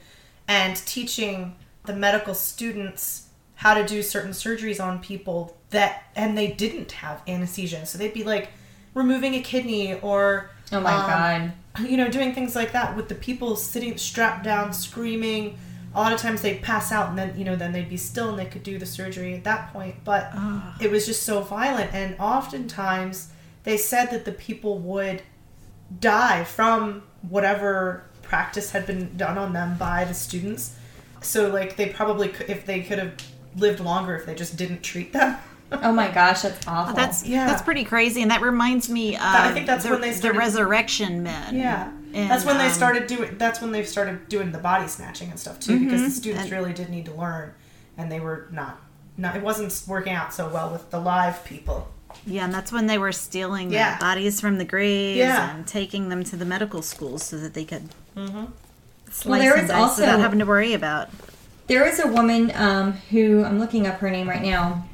[0.47, 6.49] and teaching the medical students how to do certain surgeries on people that and they
[6.49, 8.51] didn't have anesthesia so they'd be like
[8.95, 11.89] removing a kidney or Oh my um, god.
[11.91, 15.59] you know doing things like that with the people sitting strapped down screaming
[15.95, 18.31] a lot of times they'd pass out and then you know then they'd be still
[18.31, 19.97] and they could do the surgery at that point.
[20.05, 20.77] But ah.
[20.81, 21.93] it was just so violent.
[21.95, 23.33] And oftentimes
[23.65, 25.23] they said that the people would
[26.01, 30.77] die from whatever practice had been done on them by the students.
[31.23, 33.15] So like they probably could if they could have
[33.57, 35.37] lived longer if they just didn't treat them.
[35.71, 36.95] Oh my gosh, that's oh, awful.
[36.95, 37.47] That's Yeah.
[37.47, 40.33] that's pretty crazy, and that reminds me of I think that's the, when they the
[40.33, 41.57] resurrection men.
[41.57, 43.37] Yeah, And, that's when they um, started doing.
[43.39, 46.53] That's when they started doing the body snatching and stuff too, because the students And-
[46.53, 47.53] really did need to learn,
[47.97, 48.81] and they were not.
[49.17, 51.89] Not it wasn't working out so well with the live people.
[52.27, 53.97] Yeah, and that's when they were stealing Yeah.
[53.97, 55.55] the bodies from the graves Yeah.
[55.57, 57.89] and taking them to the medical schools so that they could
[59.11, 61.11] slice Well, there and dice also- without having to worry about.
[61.67, 64.87] There was a woman um, who I'm looking up her name right now,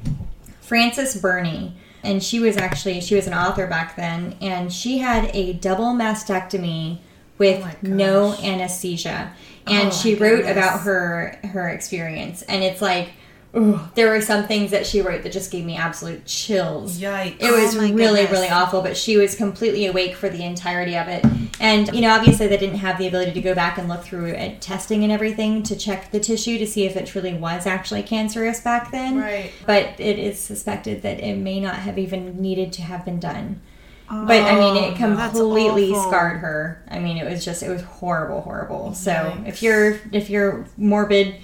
[0.61, 1.73] Frances Burney,
[2.03, 5.93] and she was actually she was an author back then, and she had a double
[5.93, 6.99] mastectomy
[7.37, 9.31] with Oh no anesthesia,
[9.67, 10.51] oh and Oh she wrote goodness.
[10.51, 13.09] about her her experience, and it's like.
[13.57, 16.99] ooh, there were some things that she wrote that just gave me absolute chills.
[16.99, 17.37] Yikes!
[17.41, 17.93] It was Oh really,
[18.23, 18.31] goodness.
[18.31, 21.23] really awful, but she was completely awake for the entirety of it.
[21.61, 24.33] And, you know, obviously they didn't have the ability to go back and look through
[24.59, 28.59] testing and everything to check the tissue to see if it truly was actually cancerous
[28.59, 29.17] back then.
[29.19, 29.51] Right.
[29.65, 33.61] But it is suspected that it may not have even needed to have been done.
[34.09, 36.83] But I mean, it Oh, completely scarred her.
[36.89, 38.93] I mean, it was just it was horrible, horrible.
[38.93, 39.45] So Yikes.
[39.45, 41.35] if your if your morbid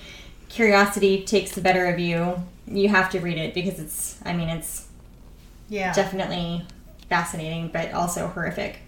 [0.50, 4.20] curiosity takes the better of you, you have to read it because it's.
[4.26, 4.88] I mean, it's
[5.70, 6.66] yeah, definitely
[7.10, 8.80] fascinating, but also horrific.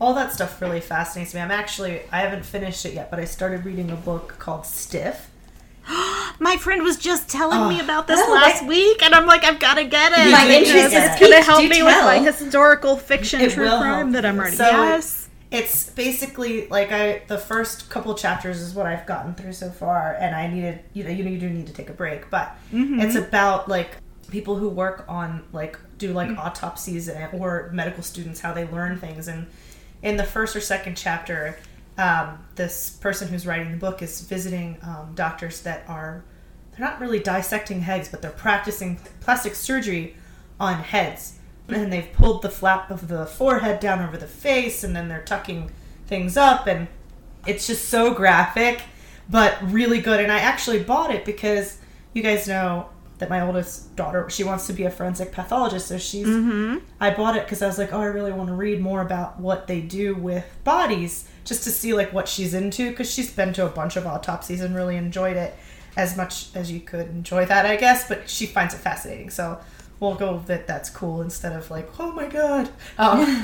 [0.00, 1.40] all that stuff really fascinates me.
[1.40, 5.30] I'm actually I haven't finished it yet, but I started reading a book called Stiff.
[6.40, 9.26] My friend was just telling me oh, about this Oh, last that- week, and I'm
[9.26, 10.30] like, I've got to get it.
[10.30, 12.06] My interest is going to help me with tell.
[12.06, 14.12] my historical fiction It true crime help.
[14.12, 14.56] that I'm reading.
[14.56, 15.28] So- yes.
[15.50, 20.16] It's basically like I the first couple chapters is what I've gotten through so far,
[20.18, 22.56] and I needed you know you know you do need to take a break, but
[22.72, 22.98] mm-hmm.
[22.98, 23.98] it's about like
[24.30, 26.38] people who work on like do like mm.
[26.38, 29.46] autopsies and, or medical students how they learn things, and
[30.02, 31.56] in the first or second chapter,
[31.96, 36.24] um, this person who's writing the book is visiting um, doctors that are
[36.76, 40.16] they're not really dissecting heads, but they're practicing plastic surgery
[40.58, 41.38] on heads.
[41.68, 45.22] And they've pulled the flap of the forehead down over the face, and then they're
[45.22, 45.70] tucking
[46.06, 46.88] things up, and
[47.46, 48.82] it's just so graphic,
[49.30, 50.20] but really good.
[50.20, 51.78] And I actually bought it because
[52.12, 55.98] you guys know that my oldest daughter she wants to be a forensic pathologist, so
[55.98, 56.26] she's.
[57.00, 59.38] I bought it because I was like, oh, I really want to read more about
[59.40, 63.52] what they do with bodies, just to see like what she's into, because she's been
[63.54, 65.54] to a bunch of autopsies and really enjoyed it
[65.96, 68.08] as much as you could enjoy that, I guess.
[68.08, 69.60] But she finds it fascinating, so
[70.00, 72.68] we'll go that that's cool instead of like, oh my god.
[72.98, 73.42] Um,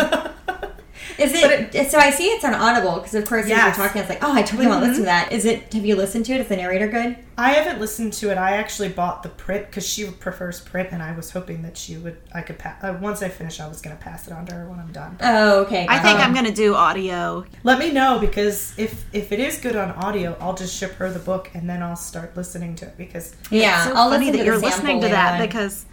[1.19, 1.99] Is it, so?
[1.99, 4.43] I see it's on Audible because, of course, as you're talking, it's like, oh, I
[4.43, 5.33] totally want to listen to that.
[5.33, 5.73] Is it?
[5.75, 6.41] Have you listened to it?
[6.41, 7.17] Is the narrator good?
[7.39, 8.37] I haven't listened to it.
[8.37, 11.97] I actually bought the print because she prefers print, and I was hoping that she
[11.97, 12.19] would.
[12.35, 12.83] I could pass.
[12.85, 14.93] Uh, once I finish, I was going to pass it on to her when I'm
[14.93, 15.17] done.
[15.21, 15.87] Oh, okay.
[15.89, 17.45] I think I'm gonna do audio.
[17.65, 21.11] Let me know because if if it is good on audio, I'll just ship her
[21.11, 24.33] the book and then I'll start listening to it because Yeah, so I'll funny listen
[24.33, 25.49] that to you're listening to that later on.
[25.49, 25.87] because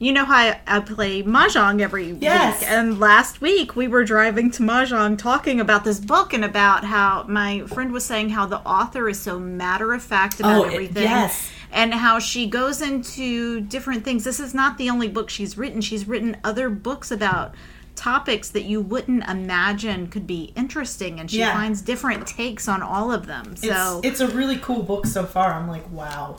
[0.00, 2.60] you know how I, I play mahjong every Yes.
[2.60, 6.84] week, and last week we were driving to mahjong talking about this book and about
[6.84, 10.64] how my friend was saying how the author is so matter of fact about Oh,
[10.64, 11.02] it- everything.
[11.04, 11.50] yes.
[11.70, 14.24] And how she goes into different things.
[14.24, 15.80] This is not the only book she's written.
[15.80, 17.54] She's written other books about
[17.94, 21.52] topics that you wouldn't imagine could be interesting, and she Yeah.
[21.52, 23.54] finds different takes on all of them.
[23.54, 25.52] So it's it's a really cool book so far.
[25.52, 26.38] I'm like, wow,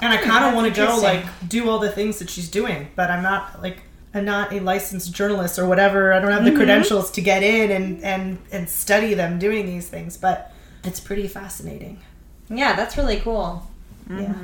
[0.00, 2.88] and I kind of want to go like do all the things that she's doing,
[2.96, 3.82] but I'm not like
[4.12, 6.12] I'm not a licensed journalist or whatever.
[6.12, 9.88] I don't have the credentials to get in and and and study them doing these
[9.88, 10.52] things, but
[10.84, 12.00] it's pretty fascinating.
[12.48, 13.66] yeah, that's really cool.
[14.08, 14.34] Yeah.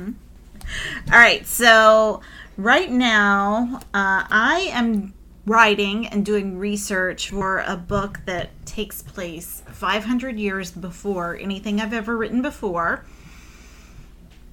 [1.11, 2.21] All right, so
[2.57, 5.13] right now uh, I am
[5.45, 11.93] writing and doing research for a book that takes place 500 years before anything I've
[11.93, 13.05] ever written before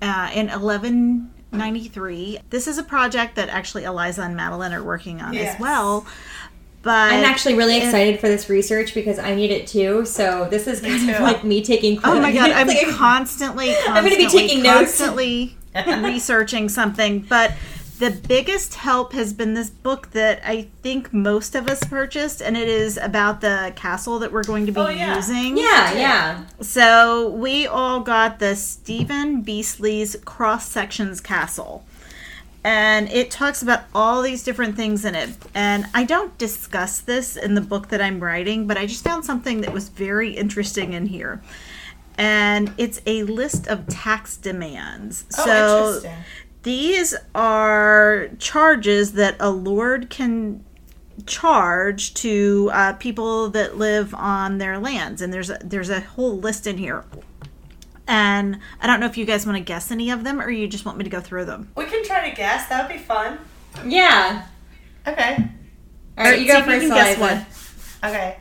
[0.05, 2.41] uh, in 1193.
[2.51, 5.55] This is a project that actually Eliza and Madeline are working on Yes.
[5.55, 6.07] as well.
[6.83, 10.05] But I'm actually really it- excited for this research because I need it too.
[10.05, 11.99] So this is kind of like me taking.
[12.05, 14.99] Oh my god, I'm like- constantly, constantly, I'm gonna be taking notes.
[14.99, 15.57] constantly
[16.03, 17.21] researching something.
[17.21, 17.53] But
[17.99, 22.57] the biggest help has been this book that I think most of us purchased, and
[22.57, 25.17] it is about the castle that we're going to be Oh, yeah.
[25.17, 25.57] using.
[25.57, 26.45] Yeah, yeah.
[26.61, 31.85] So we all got the Stephen Biesty's Cross Sections Castle.
[32.67, 35.31] And it talks about all these different things in it.
[35.55, 39.25] And I don't discuss this in the book that I'm writing, but I just found
[39.25, 41.43] something that was very interesting in here.
[42.17, 45.27] And it's a list of tax demands.
[45.37, 46.25] Oh, so interesting.
[46.65, 50.65] These are charges that a lord can
[51.27, 56.37] charge to uh, people that live on their lands, and there's a, there's a whole
[56.39, 57.05] list in here.
[58.07, 60.67] And I don't know if you guys want to guess any of them, or you
[60.69, 61.71] just want me to go through them.
[61.77, 62.69] We can try to guess.
[62.69, 63.39] That would be fun.
[63.87, 64.45] Yeah.
[65.07, 65.37] Okay.
[66.19, 67.47] All right, you See go if you first, can guess Eliza.
[68.03, 68.11] one.
[68.13, 68.37] Okay.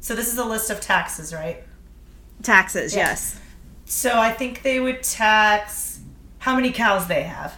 [0.00, 1.62] So this is a list of taxes, right?
[2.42, 3.08] Taxes, Yeah.
[3.10, 3.38] yes.
[3.84, 6.00] So I think they would tax
[6.38, 7.54] how many cows they have.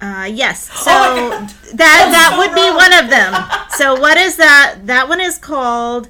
[0.00, 0.64] Uh, yes.
[0.84, 1.48] So Oh my God.
[1.74, 3.62] that that so would be one of them.
[3.76, 4.76] So what is that?
[4.86, 6.08] That one is called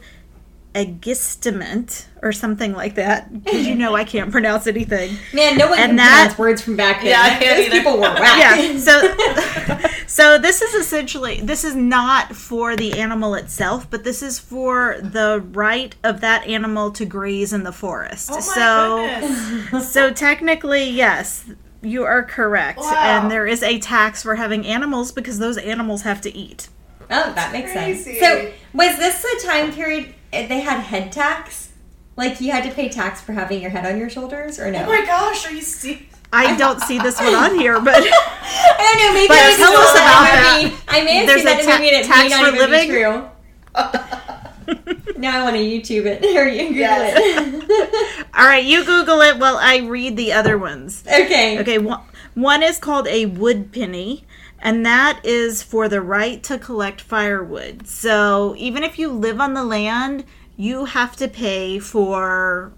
[0.75, 3.33] agistament or something like that.
[3.45, 5.17] Because you know I can't pronounce anything.
[5.33, 7.11] Man, no one And can that- pronounce words from back then.
[7.11, 7.77] Yeah, I can't Those either.
[7.77, 8.39] people were whack.
[8.61, 14.23] yeah so so this is essentially this is not for the animal itself but this
[14.23, 19.27] is for the right of that animal to graze in the forest Oh my so
[19.27, 19.93] goodness.
[19.93, 21.45] so technically yes
[21.87, 22.95] you are correct Wow.
[22.95, 26.69] and there is a tax for having animals because those animals have to eat
[27.09, 28.19] Oh, that makes crazy.
[28.19, 28.21] sense.
[28.21, 31.69] So, was this a time period uh, they had head tax?
[32.17, 34.83] Like you had to pay tax for having your head on your shoulders, or no?
[34.83, 36.09] Oh my gosh, are you see?
[36.33, 39.13] i don't see this one on here but I don't know.
[39.15, 40.83] Maybe But I tell us that about in a movie.
[40.89, 42.49] I may have There's seen that in a ta- movie and it tax may not
[42.51, 42.89] for even living?
[42.89, 43.29] be true.
[45.17, 47.15] now I want to YouTube it or you Google Yes.
[47.19, 48.27] it.
[48.35, 51.59] all right you google it while i read the other ones okay.
[51.61, 52.01] Okay, one,
[52.35, 54.25] one is called a wood penny,
[54.59, 57.87] and that is for the right to collect firewood.
[57.87, 60.25] So even if you live on the land,
[60.57, 62.73] you have to pay for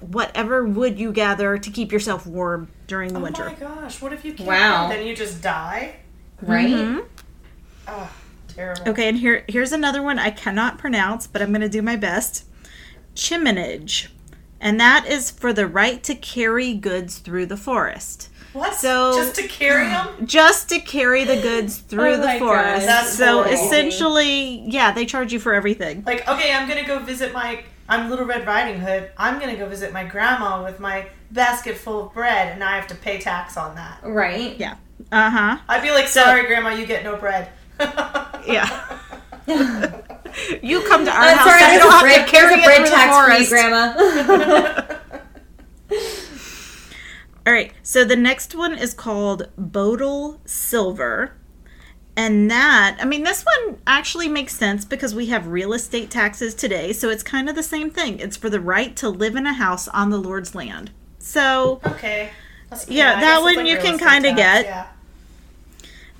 [0.00, 3.44] whatever wood you gather to keep yourself warm during the Oh winter.
[3.56, 4.48] Oh my gosh, what if you can't?
[4.48, 4.88] Wow.
[4.88, 5.96] Then you just die.
[6.42, 6.68] Right.
[6.68, 7.04] Mhm.
[8.54, 8.88] Oh, terrible.
[8.90, 11.96] Okay, and here here's another one I cannot pronounce, but I'm going to do my
[11.96, 12.44] best.
[13.14, 14.08] Chiminage.
[14.60, 18.30] And that is for the right to carry goods through the forest.
[18.52, 18.74] What?
[18.74, 20.08] So- just to carry them?
[20.26, 22.86] just to carry the goods through Oh the my forest.
[22.86, 22.88] God.
[22.88, 23.52] That's so horrible.
[23.52, 26.02] essentially, yeah, they charge you for everything.
[26.06, 27.62] Like, okay, I'm gonna go visit my.
[27.88, 29.10] I'm Little Red Riding Hood.
[29.18, 32.86] I'm gonna go visit my grandma with my basket full of bread, and I have
[32.86, 33.98] to pay tax on that.
[34.02, 34.56] Right.
[34.56, 34.76] Yeah.
[35.12, 35.58] Uh huh.
[35.68, 37.50] I'd be like, sorry, grandma, you get no bread.
[38.46, 38.98] Yeah.
[40.62, 41.48] you come to our I'm house.
[41.48, 43.50] sorry, there's don't a have bread, to carry it through the tax forest.
[43.50, 44.98] Grandma.
[47.46, 47.72] All right.
[47.82, 51.36] So the next one is called Bodil Silver.
[52.16, 56.54] And that, I mean, this one actually makes sense because we have real estate taxes
[56.54, 56.92] today.
[56.92, 58.20] So it's kind of the same thing.
[58.20, 60.90] It's for the right to live in a house on the Lord's land.
[61.18, 62.30] So okay.
[62.88, 64.64] Yeah, that one like you can kinda get.
[64.64, 64.86] Yeah.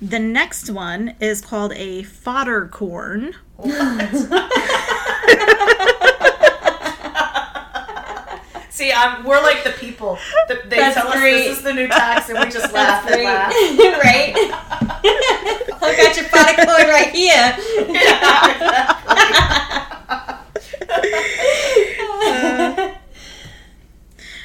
[0.01, 3.33] The next one is called a fodder corn.
[8.69, 10.17] See, I'm, we're like the people.
[10.49, 11.35] The, they That's tell great.
[11.35, 13.23] us this is the new tax, and we just laugh and Right.
[13.23, 13.53] laugh.
[14.03, 14.33] right?
[15.81, 17.55] I got your product code right here.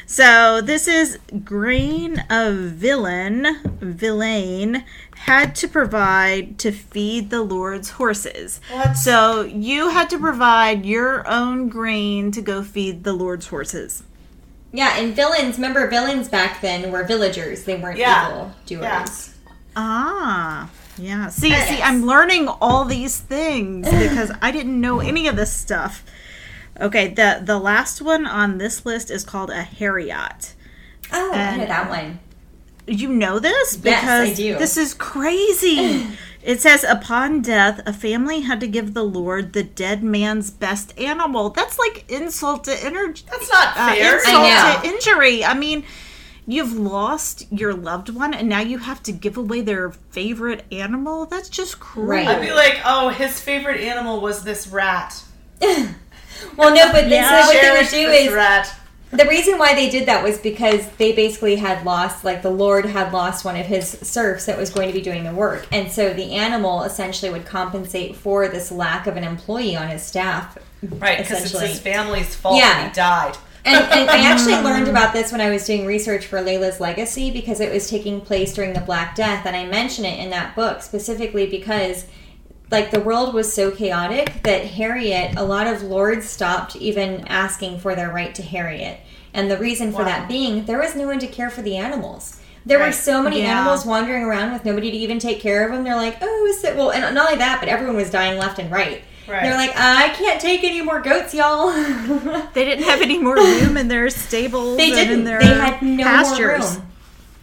[0.07, 3.47] So this is grain of villain,
[3.81, 4.85] villain
[5.25, 8.61] had to provide to feed the Lord's horses.
[8.73, 8.95] What?
[8.97, 14.03] So you had to provide your own grain to go feed the Lord's horses.
[14.73, 17.65] Yeah, and villains, remember villains back then were villagers.
[17.65, 18.29] They weren't Yeah.
[18.31, 18.83] evil doers.
[18.83, 19.53] Yeah.
[19.77, 21.29] Ah, yeah.
[21.29, 21.69] See, Yes.
[21.69, 26.03] see, I'm learning all these things because I didn't know any of this stuff.
[26.81, 30.55] Okay, the the last one on this list is called a heriot.
[31.13, 32.21] Oh, I know that one.
[32.91, 34.59] You know this Yes, I because do.
[34.59, 36.07] this is crazy.
[36.43, 40.99] it says upon death, a family had to give the Lord the dead man's best
[40.99, 41.51] animal.
[41.51, 43.25] That's like insult to energy.
[43.31, 44.17] That's not Uh, fair.
[44.19, 44.81] insult I know.
[44.83, 45.45] to injury.
[45.45, 45.85] I mean,
[46.47, 51.27] you've lost your loved one, and now you have to give away their favorite animal.
[51.27, 52.09] That's just cruel.
[52.09, 52.27] Right.
[52.27, 55.23] I'd be like, oh, his favorite animal was this rat.
[56.57, 57.41] Well, no, but this Yeah.
[57.41, 58.75] is what they would Cherish do this is rat.
[59.13, 62.87] The reason why they did that was because they basically had lost, like the Lord
[62.87, 65.91] had lost one of his serfs that was going to be doing the work, and
[65.91, 70.57] so the animal essentially would compensate for this lack of an employee on his staff.
[70.83, 71.69] Right, because it's essentially.
[71.69, 72.89] his family's fault Yeah.
[72.89, 73.37] he died.
[73.65, 77.31] And, and I actually learned about this when I was doing research for Layla's Legacy
[77.31, 80.55] because it was taking place during the Black Death, and I mention it in that
[80.55, 82.07] book specifically because,
[82.71, 87.81] like, the world was so chaotic that heriot, a lot of lords stopped even asking
[87.81, 88.99] for their right to heriot,
[89.35, 90.05] and the reason for Wow.
[90.05, 92.37] that being there was no one to care for the animals.
[92.67, 93.57] There were so many Yeah.
[93.59, 95.83] animals wandering around with nobody to even take care of them.
[95.83, 98.71] They're like, oh, so, well, and not only that, but everyone was dying left and
[98.71, 99.03] right.
[99.27, 99.43] Right.
[99.45, 101.71] They're like, I can't take any more goats, y'all.
[102.53, 104.77] They didn't have any more room in their stables.
[104.77, 105.21] They didn't.
[105.21, 106.61] In their They had no pastures.
[106.61, 106.87] more room.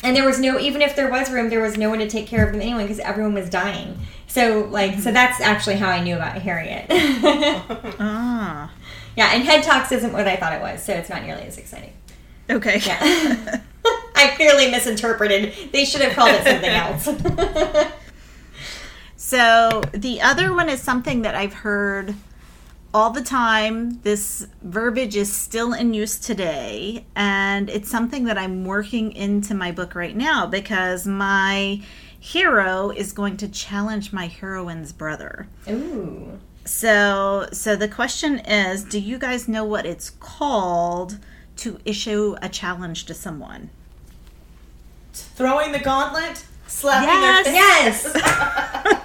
[0.04, 2.28] And there was no, even if there was room, there was no one to take
[2.28, 3.98] care of them anyway because everyone was dying.
[4.28, 6.88] So, like, so that's actually how I knew about heriot.
[8.00, 8.72] Ah,
[9.16, 11.58] yeah, and Head Talks isn't what I thought it was, so it's not nearly as
[11.58, 11.94] exciting.
[12.50, 12.80] okay.
[12.86, 13.62] Yeah.
[14.16, 15.72] I clearly misinterpreted.
[15.72, 17.94] They should have called it something else.
[19.16, 22.16] So the other one is something that I've heard
[22.94, 24.00] all the time.
[24.02, 29.72] This verbiage is still in use today, and it's something that I'm working into my
[29.72, 31.82] book right now because my
[32.32, 35.48] hero is going to challenge my heroine's brother.
[35.70, 36.38] Ooh.
[36.66, 41.20] So, so the question is, do you guys know what it's called
[41.58, 43.70] to issue a challenge to someone?
[45.14, 48.04] Throwing the gauntlet, slapping Yes.
[48.04, 48.14] their face.
[48.14, 48.98] Yes.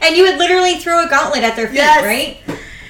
[0.02, 2.04] and you would literally throw a gauntlet at their feet, Yes.
[2.04, 2.38] right?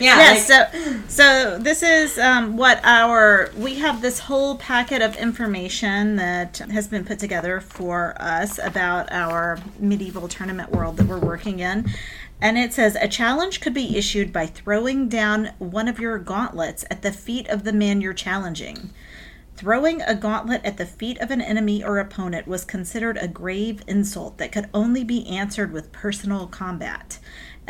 [0.01, 0.17] Yeah.
[0.17, 5.17] Yes, like- so so this is um, what our we have this whole packet of
[5.17, 11.19] information that has been put together for us about our medieval tournament world that we're
[11.19, 11.91] working in.
[12.41, 16.85] And it says a challenge could be issued by throwing down one of your gauntlets
[16.91, 18.91] at the feet of the man you're challenging.
[19.57, 23.83] Throwing a gauntlet at the feet of an enemy or opponent was considered a grave
[23.87, 27.19] insult that could only be answered with personal combat,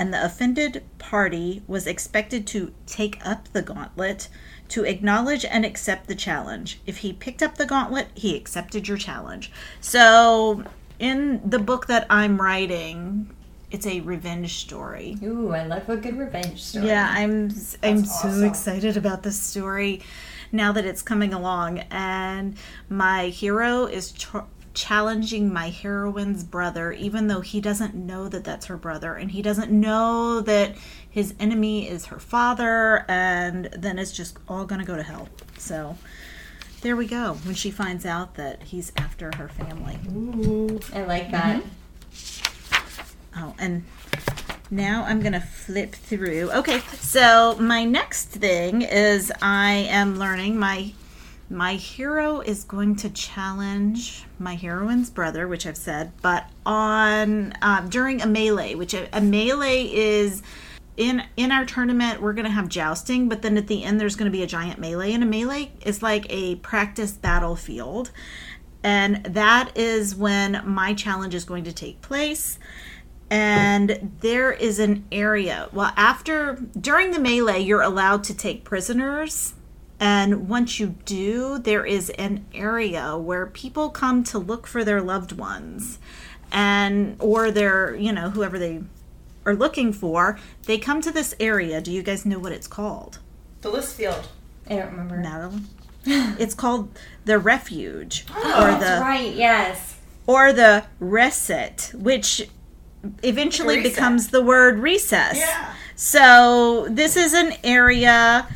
[0.00, 4.30] and the offended party was expected to take up the gauntlet
[4.66, 6.80] to acknowledge and accept the challenge.
[6.86, 9.52] If he picked up the gauntlet, he accepted your challenge.
[9.78, 10.64] So,
[10.98, 13.28] in the book that I'm writing,
[13.70, 15.18] it's a revenge story.
[15.22, 16.86] Ooh, I love a good revenge story.
[16.86, 17.50] Yeah, I'm
[17.82, 20.00] I'm so excited about this story
[20.50, 22.56] now that it's coming along and
[22.88, 24.28] my hero is ch-
[24.72, 29.42] challenging my heroine's brother even though he doesn't know that that's her brother and he
[29.42, 30.76] doesn't know that
[31.08, 35.28] his enemy is her father and then it's just all going to go to hell.
[35.58, 35.96] So
[36.82, 39.98] there we go when she finds out that he's after her family.
[40.94, 41.62] I like that.
[41.62, 41.68] Mm-hmm.
[43.36, 43.84] Oh, and
[44.70, 46.50] now I'm going to flip through.
[46.52, 50.92] Okay, so my next thing is I am learning my
[51.50, 57.80] my hero is going to challenge my heroine's brother, which I've said, but on uh,
[57.88, 60.42] during a melee, which a, a melee is
[60.96, 64.14] in in our tournament we're going to have jousting, but then at the end there's
[64.14, 68.12] going to be a giant melee, and a melee is like a practice battlefield,
[68.84, 72.58] and that is when my challenge is going to take place.
[73.32, 79.54] And there is an area well after during the melee you're allowed to take prisoners
[80.00, 85.00] and once you do there is an area where people come to look for their
[85.00, 85.98] loved ones
[86.50, 88.82] and or they're you know whoever they
[89.46, 91.80] are looking for, they come to this area.
[91.80, 93.18] Do you guys know what it's called?
[93.62, 94.26] The Listfield.
[94.68, 95.16] I don't remember.
[95.18, 95.62] Natalie?
[96.04, 99.34] it's called the refuge oh, or That's the right.
[99.34, 99.96] Yes.
[100.26, 102.48] or the reset, which
[103.22, 103.92] eventually Reset.
[103.92, 105.38] becomes the word recess.
[105.38, 105.74] Yeah.
[105.96, 108.48] So this is an area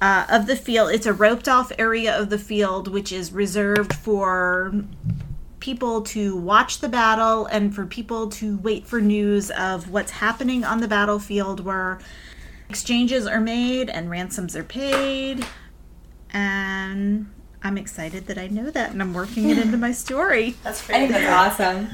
[0.00, 0.92] uh, of the field.
[0.92, 4.72] It's a roped off area of the field, which is reserved for
[5.60, 10.64] people to watch the battle and for people to wait for news of what's happening
[10.64, 11.98] on the battlefield where
[12.68, 15.46] exchanges are made and ransoms are paid.
[16.32, 17.30] And
[17.62, 20.56] I'm excited that I know that and I'm working it into my story.
[20.62, 21.88] That's I think pretty that's awesome.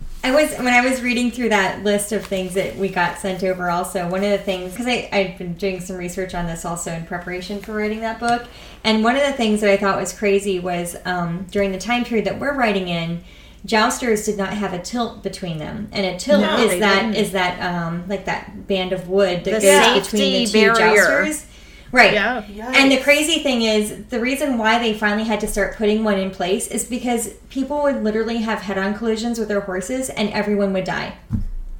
[0.24, 3.44] I was when I was reading through that list of things that we got sent
[3.44, 3.70] over.
[3.70, 6.92] Also, one of the things because I I've been doing some research on this also
[6.92, 8.46] in preparation for writing that book,
[8.84, 12.04] and one of the things that I thought was crazy was um, during the time
[12.04, 13.22] period that we're writing in,
[13.64, 17.32] jousters did not have a tilt between them, and a tilt No, is that is
[17.32, 20.96] that um, like that band of wood that The goes between the two barrier.
[20.96, 21.46] jousters.
[21.90, 22.12] Right.
[22.12, 22.44] Yeah.
[22.74, 26.18] And the crazy thing is, the reason why they finally had to start putting one
[26.18, 30.72] in place is because people would literally have head-on collisions with their horses, and everyone
[30.74, 31.14] would die.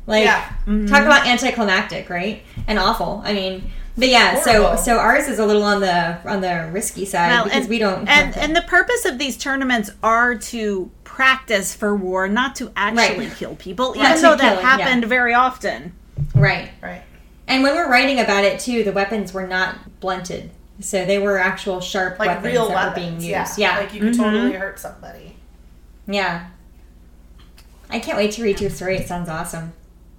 [0.06, 0.40] Like, Yeah.
[0.40, 0.94] talk mm-hmm.
[0.94, 2.42] about anticlimactic, right?
[2.66, 3.20] And awful.
[3.24, 4.40] I mean, but yeah.
[4.40, 7.68] So, so ours is a little on the on the risky side Well, because and,
[7.68, 8.08] we don't.
[8.08, 12.70] And the- and the purpose of these tournaments are to practice for war, not to
[12.76, 13.36] actually Right.
[13.36, 14.76] kill people, even to though that kill, yeah.
[14.78, 15.92] happened very often.
[16.34, 16.70] right.
[16.80, 17.02] Right.
[17.48, 21.38] And when we're writing about it too, the weapons were not blunted, so they were
[21.38, 23.06] actual sharp Like weapons real that weapons.
[23.06, 23.40] were being yeah.
[23.40, 23.58] used.
[23.58, 23.78] Yeah.
[23.78, 24.22] Like you could mm-hmm.
[24.22, 25.34] totally hurt somebody.
[26.06, 26.50] yeah.
[27.90, 28.98] I can't wait to read your story.
[28.98, 29.72] It sounds awesome.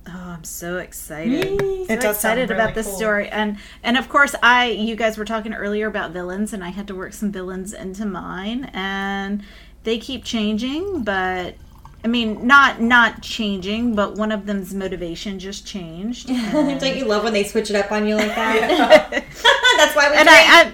[0.07, 1.61] Oh, I'm so excited!
[1.61, 1.85] Yay.
[1.85, 2.95] So It does excited really about this cool.
[2.97, 6.69] story, and and of course, I you guys were talking earlier about villains, and I
[6.69, 9.43] had to work some villains into mine, and
[9.83, 11.55] they keep changing, but.
[12.03, 16.27] I mean, not not changing, but one of them's motivation just changed.
[16.51, 19.09] Don't you love when they switch it up on you like that?
[19.77, 20.29] That's why we and.
[20.29, 20.73] I, I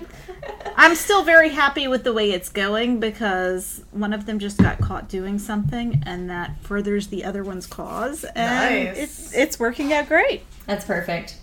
[0.78, 4.78] I'm still very happy with the way it's going because one of them just got
[4.80, 8.98] caught doing something and that furthers the other one's cause and Nice.
[8.98, 10.44] it's it's working out great.
[10.68, 11.38] That's perfect.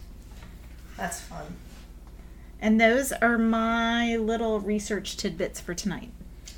[0.96, 1.56] That's fun.
[2.60, 6.10] And those are my little research tidbits for tonight.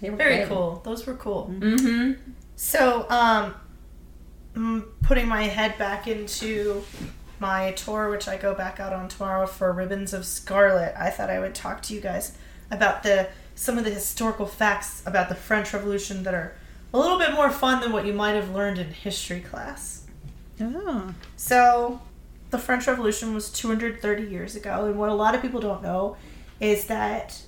[0.02, 0.48] They were Very good.
[0.48, 0.82] cool.
[0.84, 1.50] Those were cool.
[1.58, 2.30] Mm-hmm.
[2.56, 3.54] So, um,
[4.54, 6.82] mm, putting my head back into
[7.40, 11.30] my tour, which I go back out on tomorrow for Ribbons of Scarlet, I thought
[11.30, 12.36] I would talk to you guys
[12.70, 16.56] about the some of the historical facts about the French Revolution that are
[16.92, 20.06] a little bit more fun than what you might have learned in history class.
[20.60, 21.14] Oh.
[21.36, 22.00] So,
[22.50, 26.16] the French Revolution was 230 years ago, and what a lot of people don't know
[26.60, 27.42] is that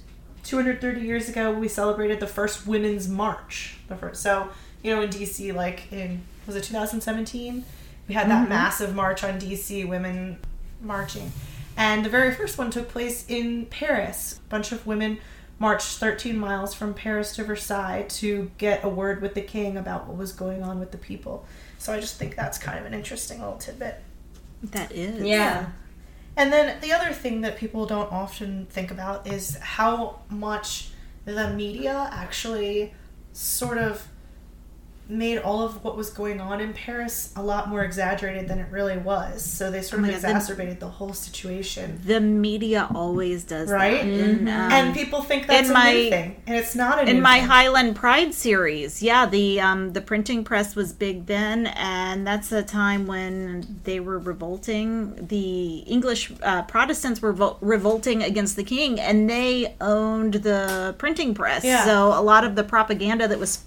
[0.44, 3.76] 230 years ago we celebrated the first Women's March.
[3.88, 4.48] The first, so
[4.82, 7.64] you know, in DC, like in was it 2017,
[8.08, 8.48] we had that mm-hmm.
[8.48, 10.38] massive march on DC, women
[10.80, 11.32] marching,
[11.76, 14.40] and the very first one took place in Paris.
[14.46, 15.18] A bunch of women
[15.58, 20.06] marched 13 miles from Paris to Versailles to get a word with the king about
[20.06, 21.46] what was going on with the people.
[21.78, 24.02] So I just think that's kind of an interesting little tidbit.
[24.62, 25.22] That is.
[25.22, 25.66] Yeah.
[26.36, 30.90] And then the other thing that people don't often think about is how much
[31.24, 32.92] the media actually
[33.32, 34.06] sort of
[35.08, 38.66] made all of what was going on in Paris a lot more exaggerated than it
[38.72, 39.44] really was.
[39.44, 42.00] So they sort Oh of my God, the- exacerbated the whole situation.
[42.04, 44.02] The media always does Right?
[44.02, 44.06] that.
[44.08, 47.04] In, um, and people think that's in a my- new thing, and it's not a
[47.04, 47.48] new in my thing.
[47.48, 52.62] Highland Pride series, yeah, the um, the printing press was big then, and that's a
[52.64, 55.26] time when they were revolting.
[55.28, 61.32] The English uh, Protestants were vo- revolting against the king, and they owned the printing
[61.34, 61.62] press.
[61.64, 61.84] Yeah.
[61.84, 63.60] So a lot of the propaganda that was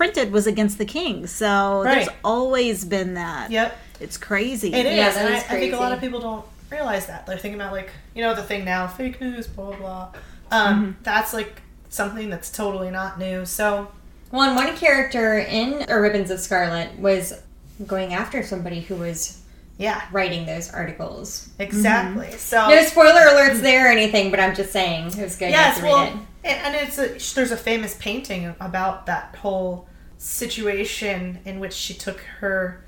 [0.00, 1.26] printed was against the king.
[1.26, 3.50] So there's always been that.
[3.50, 3.76] Yep.
[4.00, 4.72] It's crazy.
[4.72, 7.06] It is, Yeah, that and I, is I think a lot of people don't realize
[7.08, 7.26] that.
[7.26, 9.76] They're thinking about like you know the thing now, fake news, blah blah.
[9.76, 10.08] blah.
[10.50, 11.02] Um, Mm-hmm.
[11.02, 13.44] That's like something that's totally not new.
[13.44, 13.88] So
[14.32, 17.34] Well, and one character in A Ribbons of Scarlet was
[17.86, 19.42] going after somebody who was
[19.76, 21.50] yeah, writing those articles.
[21.58, 22.30] exactly.
[22.38, 25.76] So No spoiler alerts there or anything, but I'm just saying it was good yes,
[25.76, 26.12] to read well, it.
[26.44, 29.86] and, and it's a, there's a famous painting about that whole
[30.20, 32.82] situation in which she took her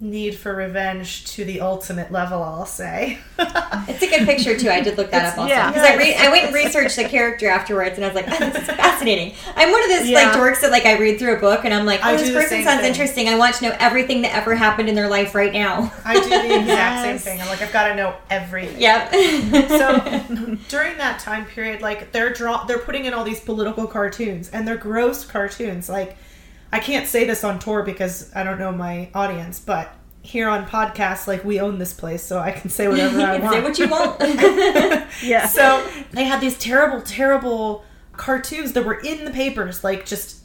[0.00, 2.42] need for revenge to the ultimate level.
[2.42, 3.18] I'll say.
[3.86, 4.70] It's a good picture too.
[4.70, 5.70] I did look that up also yeah.
[5.70, 8.38] because I, re- I went and researched the character afterwards, and I was like, oh,
[8.50, 10.22] "This is fascinating." I'm one of those Yeah.
[10.30, 12.30] like dorks that like I read through a book and I'm like, "Oh, I this
[12.32, 12.90] person sounds thing.
[12.90, 13.28] interesting.
[13.28, 16.28] I want to know everything that ever happened in their life right now." I do
[16.30, 17.02] the exact Yes.
[17.02, 17.42] same thing.
[17.42, 18.80] I'm like, I've got to know everything.
[18.80, 19.10] yep.
[19.68, 24.48] so during that time period like they're draw they're putting in all these political cartoons
[24.50, 26.16] and they're gross cartoons like
[26.74, 30.66] I can't say this on tour because I don't know my audience, but here on
[30.66, 33.54] podcasts, like we own this place, so I can say whatever I want.
[33.54, 35.06] Say what you want.
[35.22, 35.46] Yeah.
[35.46, 40.40] so they had these terrible, terrible cartoons that were in the papers, like just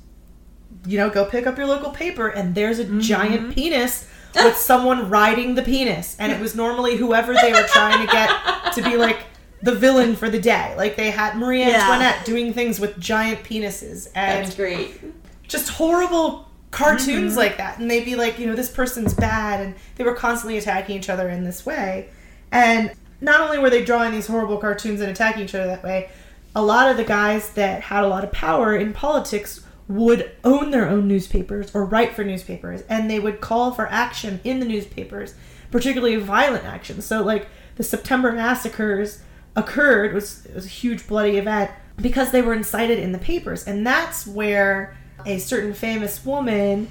[0.85, 2.99] you know, go pick up your local paper and there's a mm-hmm.
[2.99, 6.15] giant penis with someone riding the penis.
[6.19, 9.23] And it was normally whoever they were trying to get to be like
[9.63, 10.75] the villain for the day.
[10.77, 11.81] Like they had Marie Yeah.
[11.81, 15.01] Antoinette doing things with giant penises and That's great.
[15.49, 17.39] Just horrible cartoons mm-hmm.
[17.39, 17.79] like that.
[17.79, 21.09] And they'd be like you know this person's bad and they were constantly attacking each
[21.09, 22.09] other in this way.
[22.51, 26.09] And not only were they drawing these horrible cartoons and attacking each other that way
[26.55, 30.71] a lot of the guys that had a lot of power in politics would own
[30.71, 34.65] their own newspapers or write for newspapers and they would call for action in the
[34.65, 35.35] newspapers
[35.71, 37.01] particularly violent action.
[37.01, 39.21] So like the september massacres
[39.55, 43.67] occurred was it was a huge bloody event because they were incited in the papers.
[43.67, 44.95] And that's where
[45.25, 46.87] a certain famous woman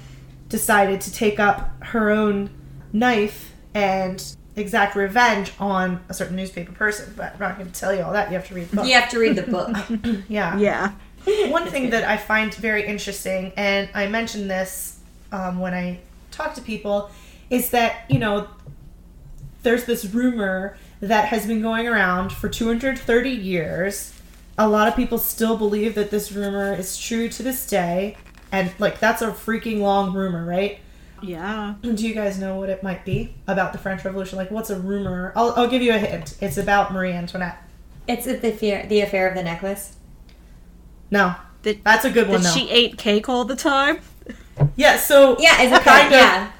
[0.47, 2.49] decided to take up her own
[2.91, 7.93] knife and exact revenge on a certain newspaper person but i'm not going to tell
[7.93, 9.75] you all that you have to read the book You have to read the book.
[10.27, 10.91] yeah Yeah.
[11.49, 14.99] one thing that I find very interesting, and I mentioned this
[15.31, 15.99] um, when I
[16.31, 17.11] talk to people,
[17.49, 18.47] is that, you know,
[19.63, 24.13] there's this rumor that has been going around for 230 years.
[24.59, 28.15] A lot of people still believe that this rumor is true to this day.
[28.51, 30.79] And, like, that's a freaking long rumor, right?
[31.21, 31.75] Yeah.
[31.81, 34.37] Do you guys know what it might be about the French Revolution?
[34.37, 35.33] Like, what's a rumor?
[35.35, 36.35] I'll, I'll give you a hint.
[36.41, 37.57] It's about Marie Antoinette.
[38.07, 39.95] It's the affair, the affair of the necklace.
[41.11, 41.35] No.
[41.63, 42.59] That, That's a good one, that though.
[42.59, 43.99] she ate cake all the time.
[44.75, 45.35] yeah, so.
[45.39, 46.11] Yeah, is it kind of.
[46.19, 46.51] Yeah.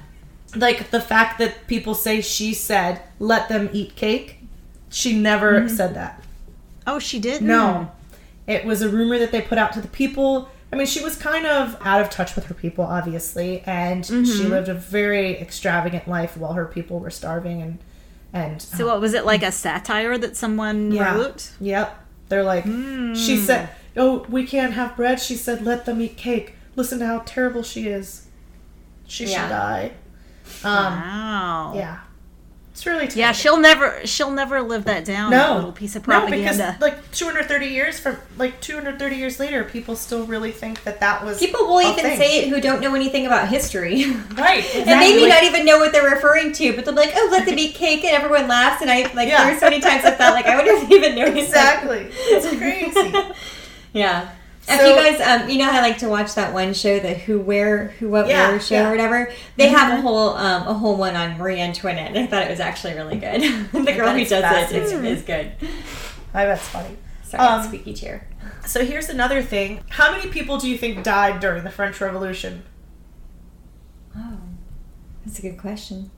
[0.56, 4.38] like the fact that people say she said let them eat cake
[4.88, 5.68] she never Mm-hmm.
[5.76, 6.19] said that
[6.86, 7.42] Oh, she did.
[7.42, 7.90] no
[8.46, 11.16] it was a rumor that they put out to the people i mean she was
[11.16, 14.50] kind of out of touch with her people obviously and she Mm-hmm.
[14.50, 17.78] lived a very extravagant life while her people were starving and
[18.32, 21.16] and So what was it like a satire that someone Yeah.
[21.16, 21.50] wrote?
[21.60, 21.98] Yep.
[22.28, 23.12] They're like, Hmm.
[23.14, 25.18] she said, oh, we can't have bread.
[25.20, 26.54] She said, let them eat cake.
[26.76, 28.26] Listen to how terrible she is.
[29.08, 29.30] She Yeah.
[29.42, 29.92] should die.
[30.62, 31.72] Um, wow.
[31.74, 31.98] yeah.
[32.80, 33.18] It's really terrible.
[33.18, 35.30] Yeah, she'll never she'll never live that down.
[35.32, 36.56] no little piece of propaganda.
[36.56, 40.98] No, because like 230 years from like 230 years later, people still really think that
[41.00, 42.18] that was People will even thing.
[42.18, 44.06] say it who don't know anything about history.
[44.32, 45.28] right, And maybe exactly.
[45.28, 47.74] not even know what they're referring to, but they'll be like, "Oh, let them eat
[47.74, 48.80] cake," and everyone laughs.
[48.80, 49.44] And I like Yeah.
[49.44, 52.08] there were so many times I felt like I wouldn't even know exactly.
[52.10, 53.12] It's crazy.
[53.92, 54.30] Yeah.
[54.68, 57.14] If you guys, um, you know, how I like to watch that one show, the
[57.14, 58.88] Who Wear Who What Yeah, Wear show yeah.
[58.88, 59.32] or whatever.
[59.56, 62.50] They have a whole um, a whole one on Marie Antoinette, and I thought it
[62.50, 63.40] was actually really good.
[63.72, 65.52] the girl who does it is, is good.
[66.34, 66.96] I bet it's funny.
[67.24, 68.28] Sorry, Um, squeaky chair.
[68.66, 69.80] So here's another thing.
[69.88, 72.62] How many people do you think died during the French Revolution?
[74.16, 74.38] Oh,
[75.24, 76.10] that's a good question.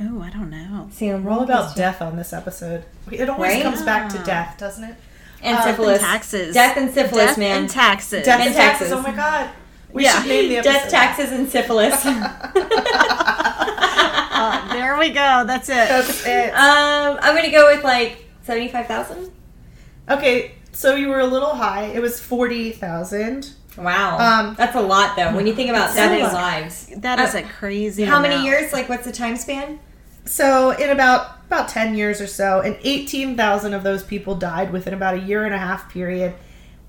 [0.00, 0.88] oh, I don't know.
[0.92, 2.84] See, We're all about death on this episode.
[3.10, 3.62] It always Right?
[3.62, 4.24] comes back to Ah.
[4.24, 4.96] death, doesn't it?
[5.42, 6.54] And uh, syphilis, Taxes.
[6.54, 8.24] death and syphilis, Death man, and taxes.
[8.24, 8.88] Death And and taxes.
[8.88, 8.92] taxes.
[8.92, 9.50] Oh my god.
[9.92, 10.20] We Yeah.
[10.20, 10.72] should name the episode.
[10.72, 12.04] death, taxes, and syphilis.
[12.06, 12.26] um,
[14.42, 15.44] Uh, there we go.
[15.46, 15.74] That's it.
[15.74, 16.52] That's it.
[16.56, 19.30] I'm gonna go with like seventy-five thousand.
[20.08, 21.84] Okay, so you were a little high.
[21.86, 23.50] It was forty thousand.
[23.76, 25.34] Wow, Um, that's a lot though.
[25.34, 26.32] When you think about That's death a and lot.
[26.34, 28.04] lives, That is Uh, a crazy.
[28.04, 28.72] how many years?
[28.72, 29.78] Like, what's the time span?
[30.24, 34.72] So in about about ten years or so, and eighteen thousand of those people died
[34.72, 36.34] within about a year and a half period,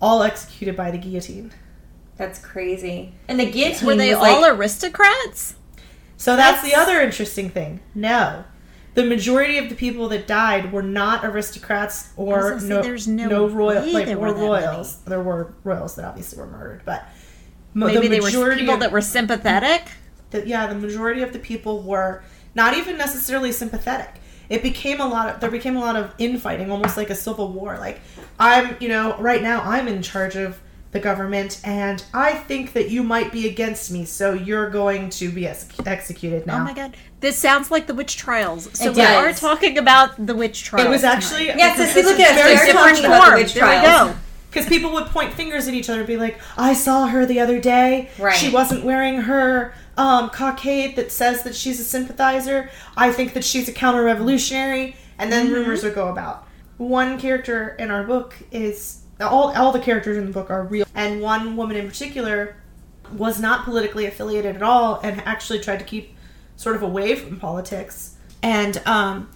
[0.01, 1.51] all executed by the guillotine.
[2.17, 3.13] That's crazy.
[3.27, 5.55] And the guillotine Were they was like, all aristocrats?
[6.17, 7.79] So that's, the other interesting thing.
[7.95, 8.43] No.
[8.93, 13.07] The majority of the people that died were not aristocrats or was say, no, there's
[13.07, 14.97] no no royal way like there were were that royals.
[14.97, 17.05] There were royals that obviously were murdered, but
[17.73, 19.89] Maybe the they were people of, that were sympathetic.
[20.31, 22.21] the, yeah, the majority of the people were
[22.55, 24.15] not even necessarily sympathetic.
[24.49, 27.51] It became a lot of there became a lot of infighting, almost like a civil
[27.51, 27.77] war.
[27.77, 28.01] Like
[28.39, 30.59] I'm, you know, right now I'm in charge of
[30.91, 35.31] the government, and I think that you might be against me, so you're going to
[35.31, 36.57] be ex- executed oh now.
[36.59, 38.69] Oh my god, this sounds like the witch trials.
[38.77, 39.37] So It we does.
[39.37, 40.87] are talking about the witch trials.
[40.87, 41.13] It was tonight.
[41.15, 43.53] actually Yeah, so because see, this look at very We different talking about the witch
[43.53, 44.11] There we trials.
[44.11, 44.17] go.
[44.49, 47.39] Because people would point fingers at each other and be like, I saw her the
[47.39, 48.09] other day.
[48.19, 48.35] Right.
[48.35, 52.69] She wasn't wearing her um, cockade that says that she's a sympathizer.
[52.95, 54.95] I think that she's a counter revolutionary.
[55.17, 56.47] And then rumors would go about.
[56.77, 59.01] One character in our book is.
[59.19, 60.85] All, all the characters in the book are real.
[60.95, 62.55] And one woman in particular
[63.15, 66.15] was not politically affiliated at all and actually tried to keep
[66.55, 68.15] sort of away from politics.
[68.41, 69.29] And um,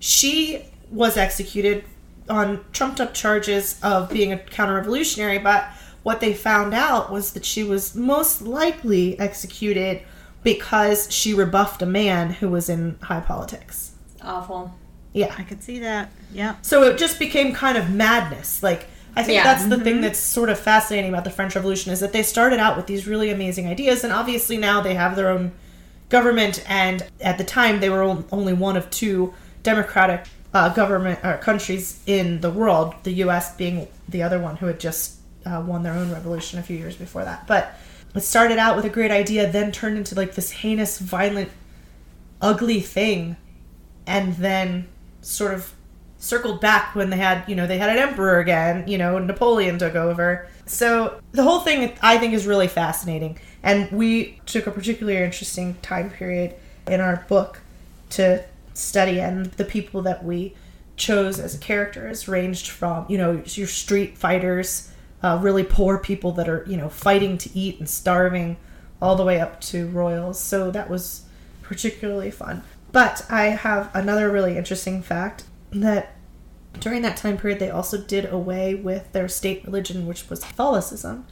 [0.00, 1.84] she was executed
[2.28, 5.38] on trumped up charges of being a counter revolutionary.
[5.38, 5.66] But
[6.02, 10.02] what they found out was that she was most likely executed
[10.42, 13.92] because she rebuffed a man who was in high politics.
[14.20, 14.74] Awful.
[15.12, 15.34] Yeah.
[15.38, 16.10] I could see that.
[16.32, 16.56] Yeah.
[16.62, 18.62] So it just became kind of madness.
[18.62, 19.44] Like I think Yeah.
[19.44, 22.58] that's the thing that's sort of fascinating about the French Revolution is that they started
[22.58, 25.52] out with these really amazing ideas, and obviously now they have their own
[26.08, 26.64] government.
[26.66, 30.24] And at the time, they were only one of two democratic
[30.54, 32.94] uh, government or countries in the world.
[33.02, 33.54] The U.S.
[33.54, 36.96] being the other one who had just uh, won their own revolution a few years
[36.96, 37.46] before that.
[37.46, 37.74] But
[38.14, 41.50] it started out with a great idea, then turned into like this heinous, violent,
[42.40, 43.36] ugly thing,
[44.06, 44.88] and then
[45.20, 45.72] sort of
[46.18, 49.78] circled back when they had, you know, they had an emperor again, you know, Napoleon
[49.78, 50.48] took over.
[50.66, 53.38] So the whole thing I think is really fascinating.
[53.62, 56.54] And we took a particularly interesting time period
[56.86, 57.60] in our book
[58.10, 60.54] to study and the people that we
[60.96, 64.91] chose as characters ranged from, you know, your street fighters,
[65.22, 68.56] uh, really poor people that are, you know, fighting to eat and starving,
[69.00, 70.40] all the way up to royals.
[70.40, 71.22] So that was
[71.62, 72.62] particularly fun.
[72.92, 76.14] But I have another really interesting fact that
[76.78, 81.26] during that time period they also did away with their state religion, which was Catholicism.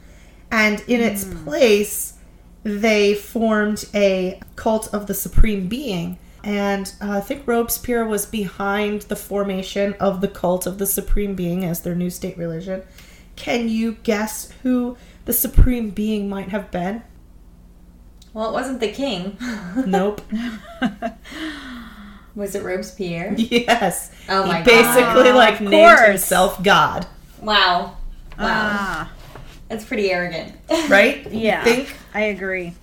[0.51, 2.17] And in its place,
[2.63, 6.19] they formed a cult of the Supreme Being.
[6.43, 11.35] And uh, I think Robespierre was behind the formation of the cult of the Supreme
[11.35, 12.83] Being as their new state religion.
[13.41, 17.01] Can you guess who the Supreme Being might have been?
[18.35, 19.35] Well, it wasn't the king.
[19.87, 20.21] Nope.
[22.35, 23.33] Was it Robespierre?
[23.37, 24.11] yes.
[24.29, 25.35] Oh my he basically God.
[25.35, 26.07] like Of named course.
[26.07, 27.07] himself God,
[27.41, 27.97] Wow.
[28.37, 28.37] Wow.
[28.37, 29.11] Ah,
[29.69, 30.53] That's pretty arrogant.
[30.89, 31.25] right?
[31.31, 31.63] You yeah.
[31.63, 32.73] think I agree.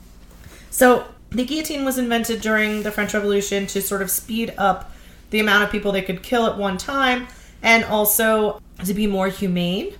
[0.70, 4.92] So the guillotine was invented during the French Revolution to sort of speed up
[5.30, 7.28] the amount of people they could kill at one time,
[7.62, 9.94] and also to be more humane.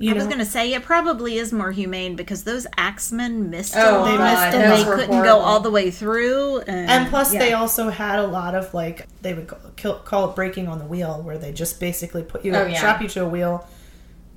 [0.00, 3.74] You I was going to say it probably is more humane because those axemen missed
[3.76, 4.04] Oh, a lot.
[4.10, 4.22] They God.
[4.52, 5.24] missed a and they couldn't horrible.
[5.24, 6.58] go all the way through.
[6.60, 7.40] And, and plus yeah.
[7.40, 10.84] they also had a lot of like they would call, call it breaking on the
[10.84, 12.76] wheel, where they just basically put you, Oh, yeah.
[12.78, 13.66] strap you to a wheel,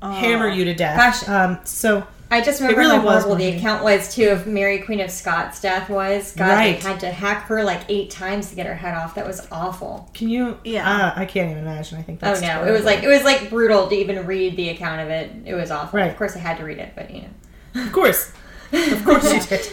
[0.01, 1.30] hammer you to death.
[1.30, 4.80] Um, so I just remember really how was horrible the account was too of Mary
[4.80, 6.32] Queen of Scots' death was.
[6.34, 6.80] God, Right.
[6.82, 9.16] they had to hack her like eight times to get her head off.
[9.16, 10.10] That was awful.
[10.14, 10.58] can you?
[10.64, 10.90] Yeah.
[10.90, 11.98] uh, I can't even imagine.
[12.00, 14.56] I think Oh that's no, it was like it was like brutal to even read
[14.56, 15.32] the account of it.
[15.46, 16.00] It was awful.
[16.00, 16.10] Right.
[16.10, 17.24] Of course, I had to read it, but you
[17.76, 17.84] know.
[17.86, 18.32] of course,
[18.72, 19.70] of course you did.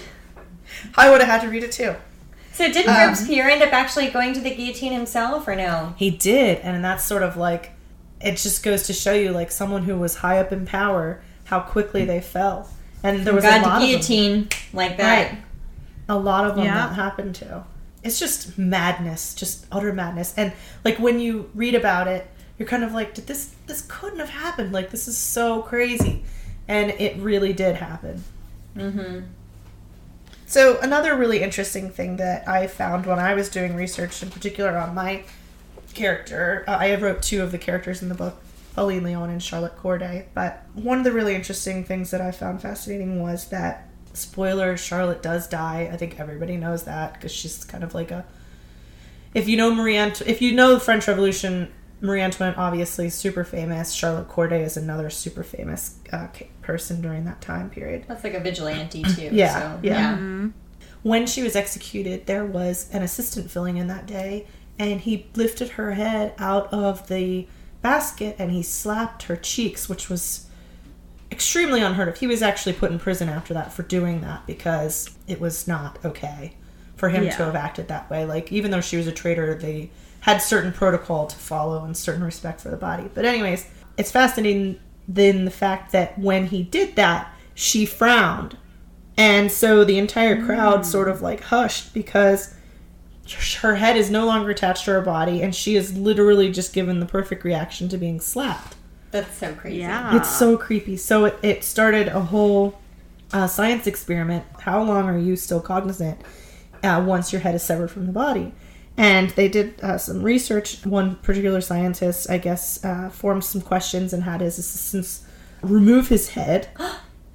[0.96, 1.94] I would have had to read it too.
[2.52, 5.94] So did Um, Robespierre end up actually going to the guillotine himself, or no?
[5.96, 7.70] He did, and that's sort of like
[8.20, 11.60] it just goes to show you like someone who was high up in power how
[11.60, 12.68] quickly they fell.
[13.02, 13.88] And there was a God, lot the of them.
[13.90, 15.32] guillotine like that.
[15.32, 15.42] Right.
[16.08, 16.74] A lot of them Yeah.
[16.88, 17.64] that happened to.
[18.02, 20.34] It's just madness, just utter madness.
[20.36, 20.52] And
[20.84, 22.26] like when you read about it,
[22.58, 24.72] you're kind of like, did this this couldn't have happened?
[24.72, 26.24] Like this is so crazy.
[26.66, 28.24] And it really did happen.
[28.76, 29.20] Mm-hmm.
[30.46, 34.76] So another really interesting thing that I found when I was doing research, in particular
[34.76, 35.22] on my
[35.94, 38.40] character, uh, I wrote two of the characters in the book,
[38.78, 40.28] Pauline Leon and Charlotte Corday.
[40.34, 45.20] But one of the really interesting things that I found fascinating was that, spoiler, Charlotte
[45.20, 45.90] does die.
[45.92, 48.24] I think everybody knows that because she's kind of like a.
[49.34, 53.42] If you know Marie, Ant- if you know the French Revolution, Marie Antoinette obviously super
[53.42, 53.92] famous.
[53.92, 56.28] Charlotte Corday is another super famous uh,
[56.62, 58.04] person during that time period.
[58.06, 59.30] That's like a vigilante too.
[59.32, 60.14] Yeah, so, yeah.
[60.14, 60.48] Mm-hmm.
[61.02, 64.46] When she was executed, there was an assistant filling in that day,
[64.78, 67.48] and he lifted her head out of the
[67.82, 70.46] basket and he slapped her cheeks, which was
[71.30, 72.18] extremely unheard of.
[72.18, 75.98] He was actually put in prison after that for doing that because it was not
[76.04, 76.54] okay
[76.96, 77.36] for him Yeah.
[77.36, 78.24] to have acted that way.
[78.24, 82.24] Like, even though she was a traitor, they had certain protocol to follow and certain
[82.24, 83.08] respect for the body.
[83.14, 83.66] But, anyways,
[83.96, 88.56] it's fascinating then the fact that when he did that, she frowned.
[89.16, 92.54] And so the entire crowd sort of like hushed because
[93.60, 97.00] her head is no longer attached to her body and she is literally just given
[97.00, 98.76] the perfect reaction to being slapped.
[99.10, 99.78] That's so crazy.
[99.80, 100.16] Yeah.
[100.16, 100.96] It's so creepy.
[100.96, 102.78] So it, it started a whole
[103.32, 104.44] uh, science experiment.
[104.60, 106.20] How long are you still cognizant
[106.82, 108.52] uh, once your head is severed from the body?
[108.96, 110.84] And they did uh, some research.
[110.84, 115.24] One particular scientist, I guess, uh, formed some questions and had his assistants
[115.62, 116.68] remove his head.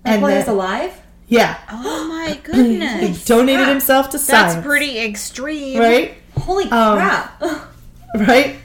[0.06, 1.02] And while then- he's alive?
[1.28, 1.58] Yeah.
[1.72, 3.20] Oh my goodness.
[3.20, 4.54] He donated himself to science.
[4.56, 5.80] That's pretty extreme.
[5.80, 6.16] Right?
[6.38, 7.42] Holy Um, crap!
[8.16, 8.58] Right?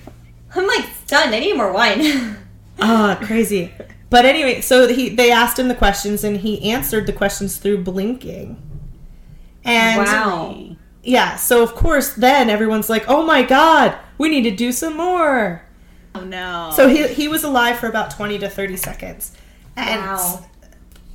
[0.55, 1.35] I'm like stunned.
[1.35, 2.37] I need more wine.
[2.81, 3.73] Ah, crazy.
[4.09, 7.83] But anyway, so he they asked him the questions and he answered the questions through
[7.83, 8.57] blinking.
[9.65, 10.77] And wow.
[11.03, 14.97] yeah, so of course then everyone's like, "Oh my god, we need to do some
[14.97, 15.63] more."
[16.15, 16.71] Oh no.
[16.77, 19.33] So he he was alive for about 20 to 30 seconds.
[19.77, 20.45] And Wow.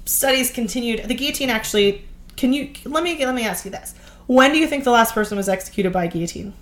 [0.05, 1.03] Studies continued.
[1.05, 2.05] The guillotine actually.
[2.35, 3.93] Can you let me let me ask you this?
[4.25, 6.53] When do you think the last person was executed by guillotine?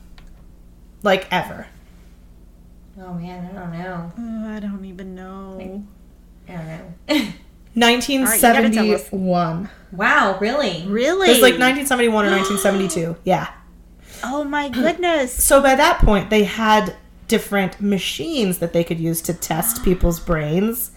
[1.04, 1.68] Like ever?
[3.00, 4.12] Oh man, I don't know.
[4.18, 5.84] Oh, I don't even know.
[6.48, 6.94] I don't know.
[7.74, 9.70] 1971.
[9.94, 10.86] wow, really?
[10.88, 11.28] Really?
[11.30, 13.16] It was like 1971 or 1972.
[13.24, 13.52] Yeah.
[14.24, 15.34] Oh my goodness.
[15.34, 16.96] So by that point, they had
[17.28, 20.91] different machines that they could use to test people's brains,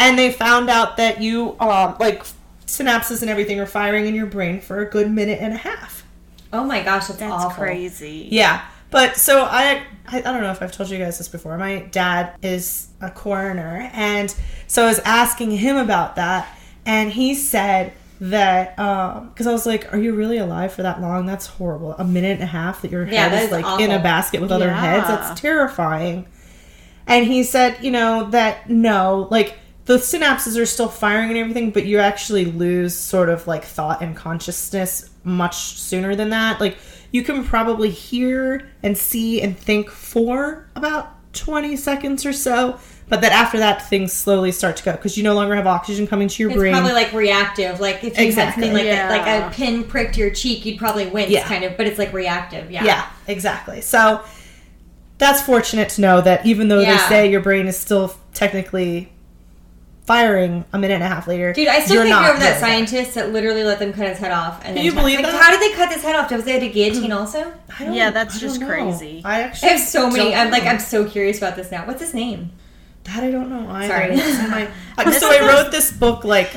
[0.00, 2.24] and they found out that you, um, like,
[2.66, 6.04] synapses and everything are firing in your brain for a good minute and a half.
[6.52, 7.62] Oh my gosh, that's, That's awful.
[7.64, 8.28] crazy.
[8.30, 8.62] Yeah.
[8.90, 11.56] But so I, I I don't know if I've told you guys this before.
[11.56, 14.34] My dad is a coroner, and
[14.66, 16.48] so I was asking him about that,
[16.84, 21.24] and he said that because I was like, "Are you really alive for that long?
[21.24, 21.92] That's horrible.
[21.98, 24.00] A minute and a half that your Yeah, head that is is like in a
[24.00, 24.80] basket with other Yeah.
[24.80, 25.06] heads.
[25.06, 26.26] That's terrifying."
[27.06, 29.56] And he said, you know, that no, like
[29.86, 34.02] the synapses are still firing and everything, but you actually lose sort of like thought
[34.02, 36.60] and consciousness much sooner than that.
[36.60, 36.76] Like
[37.12, 42.78] you can probably hear and see and think for about 20 seconds or so,
[43.08, 46.06] but that after that things slowly start to go because you no longer have oxygen
[46.06, 46.72] coming to your It's brain.
[46.72, 47.80] probably like reactive.
[47.80, 48.32] Like if you Exactly.
[48.32, 51.44] had something like that, like a pin pricked your cheek, you'd probably wince, Yeah.
[51.46, 51.76] kind of.
[51.76, 52.70] But it's like reactive.
[52.70, 52.84] Yeah.
[52.84, 53.80] Yeah, exactly.
[53.80, 54.20] So
[55.18, 59.12] that's fortunate to know that even though they say your brain is still technically
[60.10, 62.40] firing a minute and a half later, Dude, I still you're think not you're over
[62.40, 64.60] that scientist that literally let them cut his head off.
[64.64, 65.40] And then you believe like, that?
[65.40, 66.32] How did they cut his head off?
[66.32, 67.52] Was they had a guillotine also?
[67.78, 68.66] I don't- Yeah, that's I don't just know.
[68.66, 69.22] crazy.
[69.24, 70.30] I I have so many.
[70.30, 70.64] don't I'm like.
[70.64, 71.86] I'm so curious about this now.
[71.86, 72.50] What's his name?
[73.04, 73.94] that I don't know either.
[73.94, 74.14] Sorry.
[74.14, 76.50] It's in my- Uh, so I wrote this book like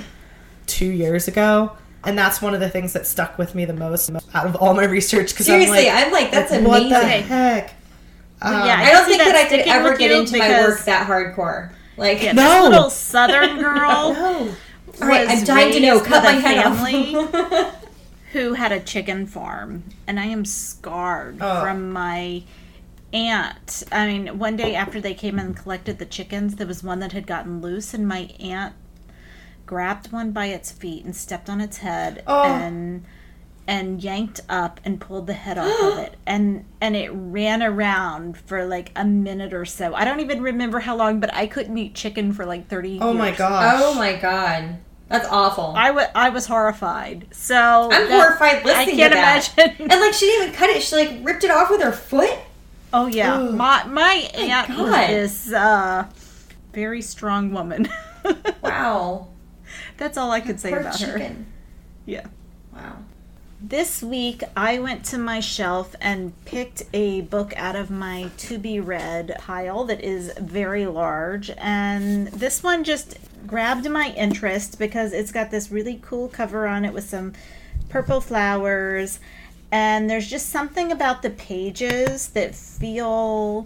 [0.66, 1.74] two years ago,
[2.04, 4.74] and that's one of the things that stuck with me the most out of all
[4.74, 5.30] my research.
[5.32, 6.90] Because I'm Seriously, like, I'm like, that's like, amazing.
[6.90, 7.76] what the heck?
[8.42, 10.86] Um, yeah, I don't think that, I could ever get you into my because- work
[10.86, 11.72] that hardcore.
[11.98, 12.64] Like, Yeah, No.
[12.64, 14.56] this little southern girl no.
[15.02, 16.00] all right, I'm was dying to know.
[16.00, 17.76] Cut my head family off.
[18.34, 21.62] who had a chicken farm, and I am scarred Oh.
[21.62, 22.44] from my
[23.14, 23.84] aunt.
[23.92, 27.12] I mean, one day after they came and collected the chickens, there was one that
[27.12, 28.74] had gotten loose, and my aunt
[29.68, 32.44] grabbed one by its feet and stepped on its head Oh.
[32.44, 33.06] and
[33.68, 38.38] and yanked up and pulled the head off of it and and it ran around
[38.38, 41.78] for like a minute or so i don't even remember how long but i couldn't
[41.78, 43.38] eat chicken for like 30 Oh my years.
[43.38, 43.74] gosh.
[43.82, 45.74] oh my god, that's awful.
[45.78, 47.28] I wa- I was horrified.
[47.32, 49.54] So I'm that- horrified listening I can't to that.
[49.70, 49.92] imagine.
[49.92, 50.82] And like, she didn't even cut it.
[50.82, 52.34] She like ripped it off with her foot.
[52.94, 53.54] oh yeah, Ugh.
[53.54, 55.10] my my aunt was God.
[55.10, 56.06] this uh,
[56.74, 57.88] very strong woman.
[58.64, 59.28] Wow.
[59.98, 61.36] That's all I could say Poor about her.
[62.06, 62.26] Yeah.
[62.74, 62.98] Wow.
[63.66, 68.58] This week, I went to my shelf and picked a book out of my to
[68.58, 71.50] be read pile that is very large.
[71.58, 76.84] And this one just grabbed my interest because it's got this really cool cover on
[76.84, 77.32] it with some
[77.88, 79.22] purple flowers.
[79.72, 83.66] And there's just something about the pages that feel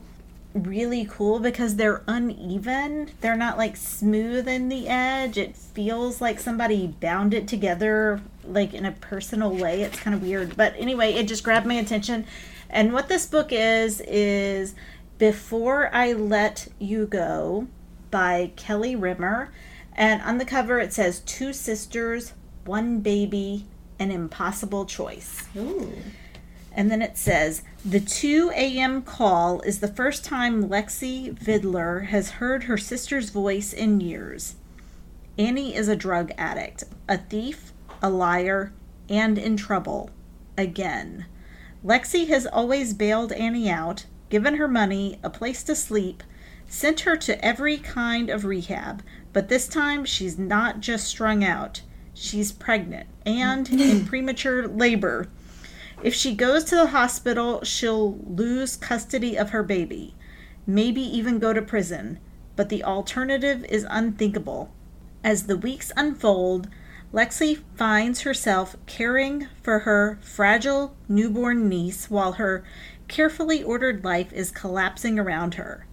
[0.63, 3.11] really cool because they're uneven.
[3.21, 5.37] They're not like smooth in the edge.
[5.37, 9.81] It feels like somebody bound it together like in a personal way.
[9.81, 10.55] It's kind of weird.
[10.57, 12.25] But anyway, it just grabbed my attention.
[12.69, 14.75] And what this book is is
[15.17, 17.67] Before I Let You Go
[18.11, 19.51] by Kelly Rimmer.
[19.93, 22.33] And on the cover it says two sisters,
[22.65, 23.65] one baby,
[23.99, 25.45] an impossible choice.
[25.55, 25.93] Ooh.
[26.77, 29.01] And then it says, The 2 a.m.
[29.01, 34.57] call is the first time Lexi Vidler has heard her sister's voice in years.
[35.39, 38.73] Annie is a drug addict, a thief, a liar,
[39.09, 40.11] and in trouble.
[40.55, 41.25] Again.
[41.83, 46.21] Lexi has always bailed Annie out, given her money, a place to sleep,
[46.67, 49.01] sent her to every kind of rehab,
[49.33, 51.81] but this time she's not just strung out.
[52.13, 55.27] She's pregnant and in premature labor.
[56.03, 60.15] If she goes to the hospital, she'll lose custody of her baby,
[60.65, 62.19] maybe even go to prison.
[62.55, 64.71] But the alternative is unthinkable.
[65.23, 66.67] As the weeks unfold,
[67.13, 72.63] Lexi finds herself caring for her fragile newborn niece while her
[73.07, 75.85] carefully ordered life is collapsing around her.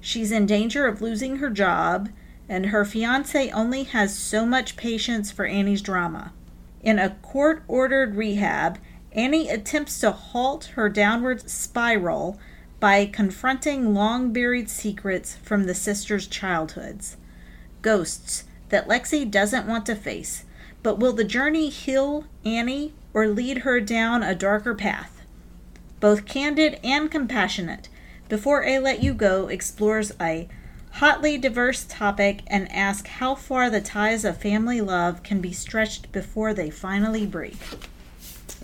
[0.00, 2.08] She's in danger of losing her job,
[2.48, 6.32] and her fiance only has so much patience for Annie's drama.
[6.82, 8.78] In a court ordered rehab,
[9.12, 12.38] Annie attempts to halt her downward spiral
[12.78, 17.16] by confronting long buried secrets from the sisters' childhoods.
[17.82, 20.44] Ghosts that Lexi doesn't want to face.
[20.82, 25.20] But will the journey heal Annie or lead her down a darker path?
[25.98, 27.88] Both candid and compassionate,
[28.30, 30.48] Before I Let You Go explores a
[30.92, 36.10] hotly diverse topic and asks how far the ties of family love can be stretched
[36.12, 37.58] before they finally break.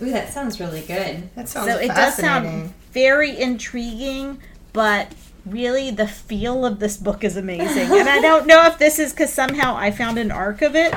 [0.01, 1.29] Ooh, that sounds really good.
[1.35, 4.39] That sounds So it does sound very intriguing,
[4.73, 5.13] but
[5.45, 7.91] really the feel of this book is amazing.
[7.97, 10.93] and I don't know if this is because somehow I found an arc of it,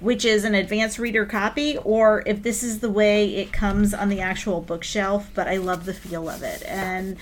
[0.00, 4.08] which is an advanced reader copy, or if this is the way it comes on
[4.08, 5.30] the actual bookshelf.
[5.34, 7.16] But I love the feel of it, and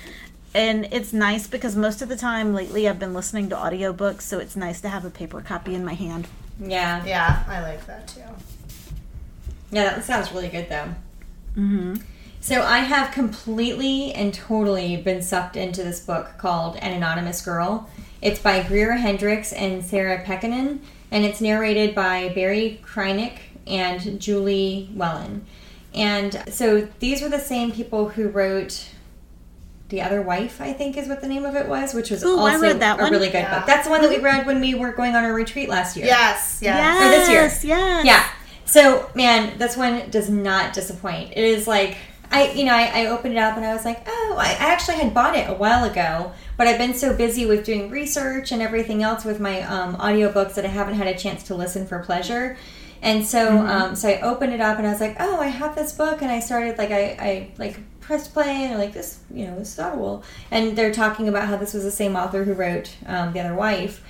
[0.55, 4.39] and it's nice because most of the time lately I've been listening to audiobooks, so
[4.39, 6.29] it's nice to have a paper copy in my hand.
[6.61, 7.05] Yeah.
[7.05, 8.21] Yeah, I like that too.
[9.71, 10.95] Yeah, that sounds really good though.
[11.57, 11.95] Mm-hmm.
[12.41, 17.89] So I have completely and totally been sucked into this book called An Anonymous Girl.
[18.23, 20.79] It's by Greer Hendricks and Sarah Pekkanen,
[21.11, 25.45] and it's narrated by Barrie Kreinik and Julie Whelan.
[25.95, 28.91] And so these were the same people who wrote
[29.89, 32.39] The Other Wife, I think is what the name of it was, which was Ooh,
[32.39, 33.13] I also read that a one.
[33.13, 33.59] really good Yeah.
[33.59, 33.67] book.
[33.67, 36.07] That's the one that we read when we were going on our retreat last year.
[36.07, 37.03] Yes, yes.
[37.03, 37.43] Or this year.
[37.43, 38.05] Yes, yes.
[38.05, 38.25] Yeah.
[38.67, 41.33] So, man, this one does not disappoint.
[41.33, 41.97] It is like
[42.31, 44.73] I, you know, I, I opened it up and I was like, oh, I, I
[44.73, 48.53] actually had bought it a while ago, but I've been so busy with doing research
[48.53, 51.87] and everything else with my um, audiobooks that I haven't had a chance to listen
[51.87, 52.57] for pleasure.
[53.03, 55.77] And so, um, so I opened it up and I was like, oh, I have
[55.77, 59.21] this book, and I started like I, I like pressed play and I'm like this,
[59.31, 62.45] you know, this is audible, and they're talking about how this was the same author
[62.45, 64.03] who wrote um, the other wife.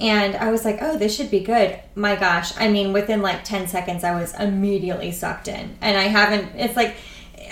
[0.00, 1.78] And I was like, oh, this should be good.
[1.94, 2.56] My gosh.
[2.58, 5.76] I mean, within like 10 seconds, I was immediately sucked in.
[5.82, 6.96] And I haven't, it's like,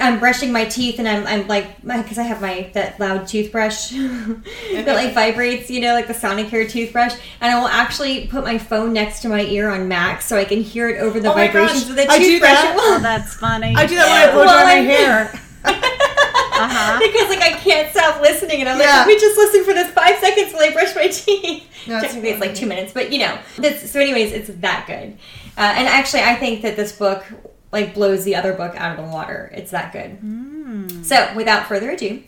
[0.00, 3.90] I'm brushing my teeth and I'm, I'm like, because I have my, that loud toothbrush
[3.90, 7.14] that like vibrates, you know, like the Sonicare toothbrush.
[7.40, 10.44] And I will actually put my phone next to my ear on max so I
[10.44, 12.50] can hear it over the Oh my vibrations gosh, of the I do toothbrush.
[12.52, 12.76] that.
[12.78, 13.74] Oh, that's funny.
[13.76, 15.40] I do that when I blow Well, dry my I'm- hair.
[15.68, 16.98] Uh-huh.
[17.06, 18.98] because like I can't stop listening, and I'm like, Yeah.
[18.98, 21.64] let me just listen for this five seconds while I brush my teeth.
[21.86, 23.38] That's Technically, it's like two minutes, but you know.
[23.86, 25.16] So, anyways, it's that good.
[25.56, 27.24] Uh, and actually, I think that this book
[27.72, 29.50] like blows the other book out of the water.
[29.54, 31.04] It's that good.
[31.06, 32.22] So, without further ado.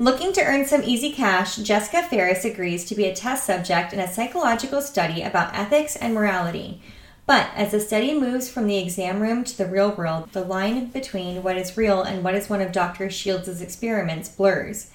[0.00, 4.00] Looking to earn some easy cash, Jessica Farris agrees to be a test subject in
[4.00, 6.82] a psychological study about ethics and morality.
[7.26, 10.86] But as the study moves from the exam room to the real world, the line
[10.86, 13.08] between what is real and what is one of Dr.
[13.08, 14.90] Shields' experiments blurs.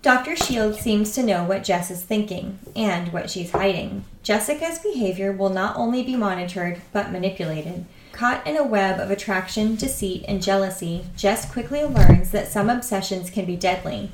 [0.00, 0.36] Dr.
[0.36, 4.04] Shields seems to know what Jess is thinking and what she's hiding.
[4.22, 7.84] Jessica's behavior will not only be monitored, but manipulated.
[8.12, 13.28] Caught in a web of attraction, deceit, and jealousy, Jess quickly learns that some obsessions
[13.28, 14.12] can be deadly.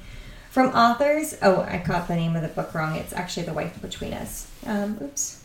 [0.50, 2.96] From authors, oh, I caught the name of the book wrong.
[2.96, 4.50] It's actually The Wife Between Us.
[4.66, 5.42] Um, oops.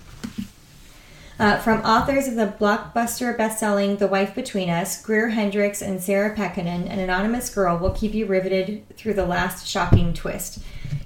[1.40, 6.36] Uh, from authors of the blockbuster best-selling The Wife Between Us, Greer Hendricks and Sarah
[6.36, 10.60] Pekkanen, an anonymous girl will keep you riveted through the last shocking twist.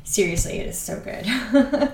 [0.03, 1.23] Seriously, it is so good.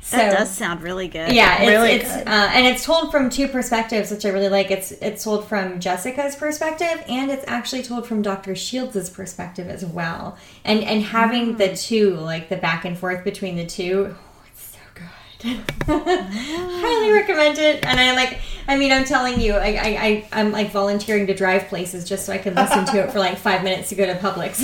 [0.00, 1.32] so, That does sound really good.
[1.32, 2.26] yeah, it's, Really it's good.
[2.28, 4.70] uh, and it's told from two perspectives, which I really like.
[4.70, 9.84] It's it's told from Jessica's perspective, and it's actually told from Doctor Shields' perspective as
[9.84, 10.38] well.
[10.64, 14.62] And and having the two, like the back and forth between the two, oh, it's
[14.72, 15.04] so good.
[15.86, 17.84] Highly recommend it.
[17.84, 18.40] And I like.
[18.68, 22.24] I mean, I'm telling you, I, I, I I'm like volunteering to drive places just
[22.24, 24.62] so I can listen to it for like five minutes to go to Publix.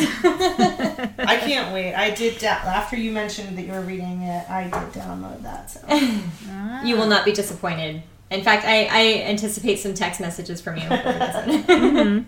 [1.19, 1.95] I can't wait.
[1.95, 4.49] I did da- after you mentioned that you were reading it.
[4.49, 5.71] I did download that.
[5.71, 5.81] So
[6.87, 8.03] you will not be disappointed.
[8.31, 10.85] In fact, I, I anticipate some text messages from you.
[10.85, 11.67] over this.
[11.67, 12.25] Mm-hmm.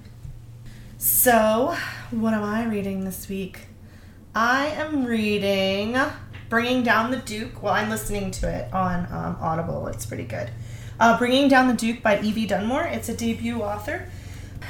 [0.99, 1.75] So,
[2.11, 3.61] what am I reading this week?
[4.35, 5.97] I am reading
[6.51, 7.63] Bringing Down the Duke.
[7.63, 9.87] Well, I'm listening to it on um, Audible.
[9.87, 10.51] It's pretty good.
[10.99, 12.83] Uh, Bringing Down the Duke by Evie Dunmore.
[12.83, 14.09] It's a debut author.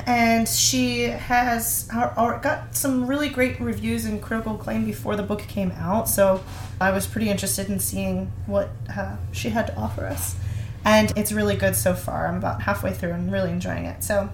[0.06, 5.72] And she has got some really great reviews and critical acclaim before the book came
[5.72, 6.06] out.
[6.06, 6.44] So
[6.80, 10.36] I was pretty interested in seeing what uh, she had to offer us.
[10.84, 12.26] And it's really good so far.
[12.26, 14.04] I'm about halfway through and really enjoying it.
[14.04, 14.28] So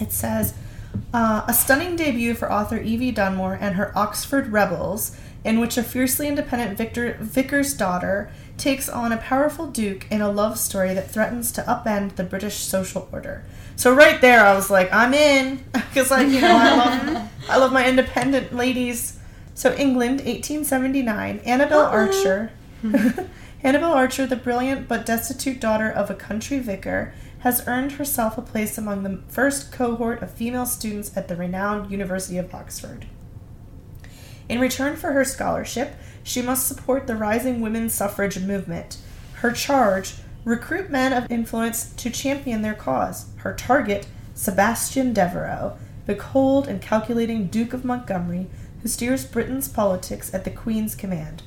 [0.00, 0.54] it says
[1.12, 5.82] uh, a stunning debut for author Evie Dunmore and her Oxford Rebels, in which a
[5.82, 11.10] fiercely independent victor, vicar's daughter takes on a powerful duke in a love story that
[11.10, 13.44] threatens to upend the British social order.
[13.76, 17.56] So right there, I was like, I'm in, because like you know, I love, I
[17.56, 19.18] love my independent ladies.
[19.54, 21.90] So England, 1879, Annabelle uh-uh.
[21.90, 22.50] Archer.
[23.62, 28.42] Annabelle Archer, the brilliant but destitute daughter of a country vicar, has earned herself a
[28.42, 33.06] place among the first cohort of female students at the renowned University of Oxford.
[34.50, 35.94] In return for her scholarship,
[36.24, 38.96] she must support the rising women's suffrage movement.
[39.34, 43.26] Her charge recruit men of influence to champion their cause.
[43.36, 45.74] Her target, Sebastian Devereux,
[46.06, 48.48] the cold and calculating Duke of Montgomery,
[48.82, 51.44] who steers Britain's politics at the Queen's command.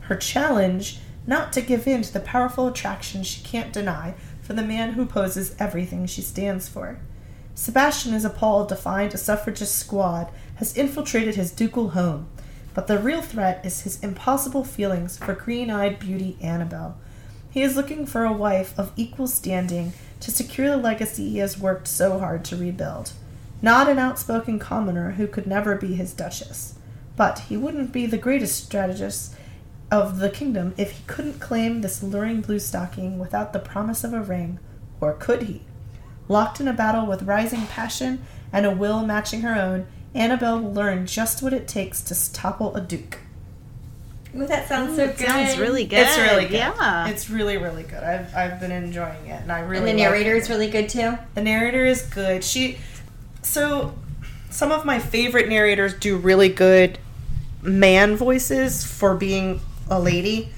[0.00, 4.62] Her challenge not to give in to the powerful attraction she can't deny for the
[4.62, 7.00] man who poses everything she stands for.
[7.54, 12.28] Sebastian is appalled to find a suffragist squad has infiltrated his ducal home,
[12.76, 16.98] but the real threat is his impossible feelings for green eyed beauty Annabelle.
[17.50, 21.58] He is looking for a wife of equal standing to secure the legacy he has
[21.58, 23.14] worked so hard to rebuild.
[23.62, 26.74] Not an outspoken commoner who could never be his duchess.
[27.16, 29.34] But he wouldn't be the greatest strategist
[29.90, 34.12] of the kingdom if he couldn't claim this luring blue stocking without the promise of
[34.12, 34.58] a ring.
[35.00, 35.62] Or could he?
[36.28, 38.22] Locked in a battle with rising passion
[38.52, 39.86] and a will matching her own,
[40.16, 43.18] Annabelle will learn just what it takes to topple a duke.
[44.34, 45.18] Ooh, that sounds so good.
[45.18, 46.00] Sounds really good.
[46.00, 46.56] It's really good.
[46.56, 47.08] Yeah.
[47.08, 48.02] It's really, really good.
[48.02, 49.90] I've, I've been enjoying it, and I really.
[49.90, 50.42] and the like narrator it.
[50.42, 51.16] is really good too.
[51.34, 52.44] The narrator is good.
[52.44, 52.76] She,
[53.42, 53.94] so,
[54.50, 56.98] some of my favorite narrators do really good
[57.62, 60.50] man voices for being a lady,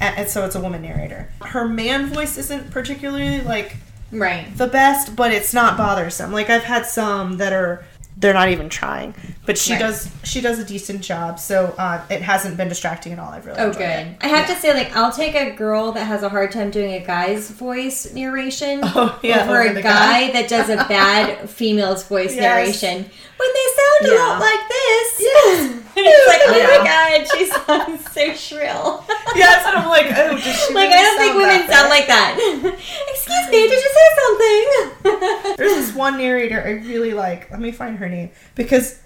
[0.00, 1.30] and, and so it's a woman narrator.
[1.42, 3.76] Her man voice isn't particularly like
[4.12, 4.46] Right.
[4.56, 6.32] the best, but it's not bothersome.
[6.32, 7.84] Like I've had some that are
[8.18, 9.14] they're not even trying,
[9.44, 9.78] but she Right.
[9.80, 11.38] does she does a decent job.
[11.38, 13.30] So uh, it hasn't been distracting at all.
[13.30, 13.80] I've really Oh, good.
[13.82, 14.16] it.
[14.22, 16.94] I have to say, like, I'll take a girl that has a hard time doing
[16.94, 20.32] a guy's voice narration Oh, yeah, over, over a guy guy.
[20.32, 22.40] that does a bad female's voice Yes.
[22.42, 22.96] narration.
[23.36, 24.26] When they sound a Yeah.
[24.28, 25.82] lot like this.
[25.96, 26.78] and it's like, oh Yeah.
[26.78, 29.04] my god, she sounds so shrill.
[29.34, 30.06] Yeah, that's what I'm like.
[30.06, 30.74] Oh, does she?
[30.74, 32.36] like, really I don't think women sound like that.
[33.08, 35.54] Excuse me, did you say something?
[35.56, 37.50] There's this one narrator I really like.
[37.50, 39.00] Let me find her name because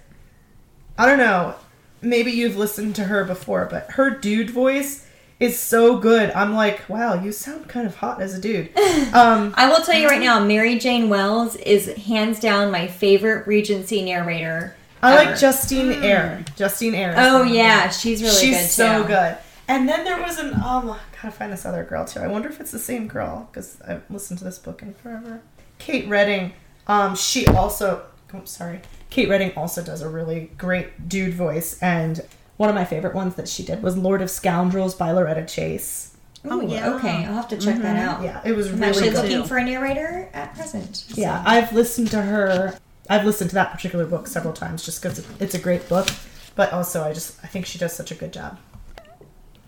[0.98, 1.54] I don't know.
[2.02, 5.06] Maybe you've listened to her before, but her dude voice
[5.38, 6.30] is so good.
[6.32, 8.70] I'm like, wow, you sound kind of hot as a dude.
[9.12, 13.46] Um, I will tell you right now, Mary Jane Wells is hands down my favorite
[13.46, 14.76] Regency narrator.
[15.02, 15.30] I ever.
[15.30, 16.44] like Justine Eyre.
[16.56, 17.10] Justine Eyre.
[17.12, 17.54] is Oh the one.
[17.54, 18.40] yeah, she's really good.
[18.40, 19.08] she's good so too.
[19.08, 19.38] good.
[19.68, 22.20] And then there was an um, I gotta find this other girl too.
[22.20, 25.40] I wonder if it's the same girl because I've listened to this book in forever.
[25.78, 26.52] Kate Reading.
[26.86, 28.02] Um, she also.
[28.34, 28.80] Oh, sorry.
[29.10, 32.20] Kate Reading also does a really great dude voice, and
[32.58, 36.16] one of my favorite ones that she did was Lord of Scoundrels by Loretta Chase.
[36.44, 36.90] Oh yeah.
[36.94, 38.22] Okay, I'll have to check that out.
[38.22, 39.22] Yeah, it was I'm really actually good.
[39.30, 41.04] looking for a narrator at present.
[41.08, 42.76] Yeah, I've listened to her.
[43.10, 46.08] I've listened to that particular book several times just because it's a great book.
[46.54, 48.58] But also, I just I think she does such a good job.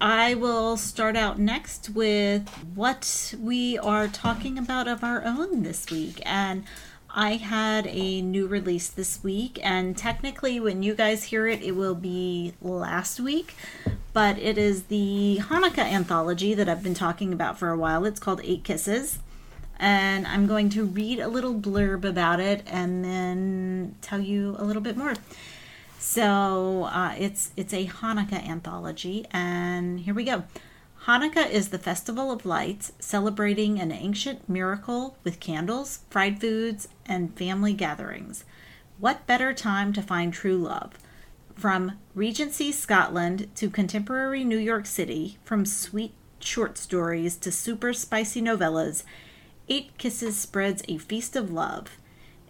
[0.00, 5.90] I will start out next with what we are talking about of our own this
[5.90, 6.20] week.
[6.24, 6.64] And
[7.10, 11.72] I had a new release this week, and technically, when you guys hear it, it
[11.72, 13.54] will be last week.
[14.12, 18.04] But it is the Hanukkah anthology that I've been talking about for a while.
[18.04, 19.18] It's called Eight Kisses.
[19.82, 24.64] And I'm going to read a little blurb about it and then tell you a
[24.64, 25.14] little bit more.
[25.98, 30.44] So uh, it's it's a Hanukkah anthology, and here we go.
[31.06, 37.36] Hanukkah is the festival of lights, celebrating an ancient miracle with candles, fried foods, and
[37.36, 38.44] family gatherings.
[38.98, 40.92] What better time to find true love?
[41.56, 48.40] From Regency Scotland to contemporary New York City, from sweet short stories to super spicy
[48.40, 49.02] novellas,
[49.68, 51.98] Eight Kisses spreads a feast of love.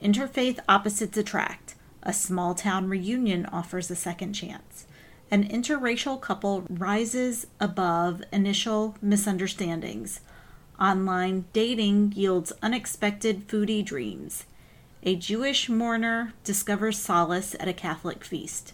[0.02, 1.74] Interfaith opposites attract.
[2.02, 4.86] A small town reunion offers a second chance.
[5.30, 10.20] An interracial couple rises above initial misunderstandings.
[10.80, 14.46] Online dating yields unexpected foodie dreams.
[15.04, 18.72] A Jewish mourner discovers solace at a Catholic feast.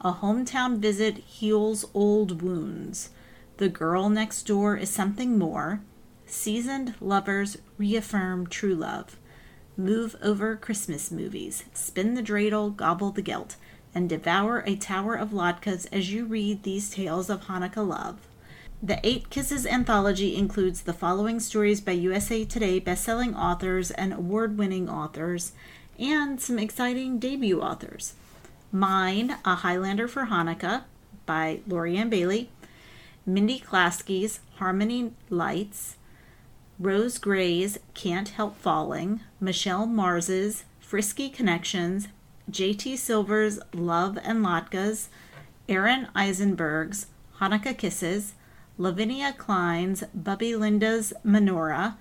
[0.00, 3.10] A hometown visit heals old wounds.
[3.58, 5.82] The girl next door is something more.
[6.30, 9.16] Seasoned lovers reaffirm true love.
[9.76, 13.56] Move over Christmas movies, spin the dreidel, gobble the gelt,
[13.96, 18.18] and devour a tower of latkes as you read these tales of Hanukkah love.
[18.80, 24.56] The Eight Kisses anthology includes the following stories by USA Today bestselling authors and award
[24.56, 25.50] winning authors,
[25.98, 28.14] and some exciting debut authors.
[28.70, 30.84] Mine, A Highlander for Hanukkah
[31.26, 32.50] by Lori Ann Bailey,
[33.26, 35.96] Mindy Klasky's Harmony Lights,
[36.80, 42.08] Rose Gray's Can't Help Falling, Michelle Mars's Frisky Connections,
[42.50, 45.08] JT Silver's Love and Latkes,
[45.68, 47.08] Aaron Eisenberg's
[47.38, 48.32] Hanukkah Kisses,
[48.78, 51.96] Lavinia Klein's Bubby Linda's Menorah,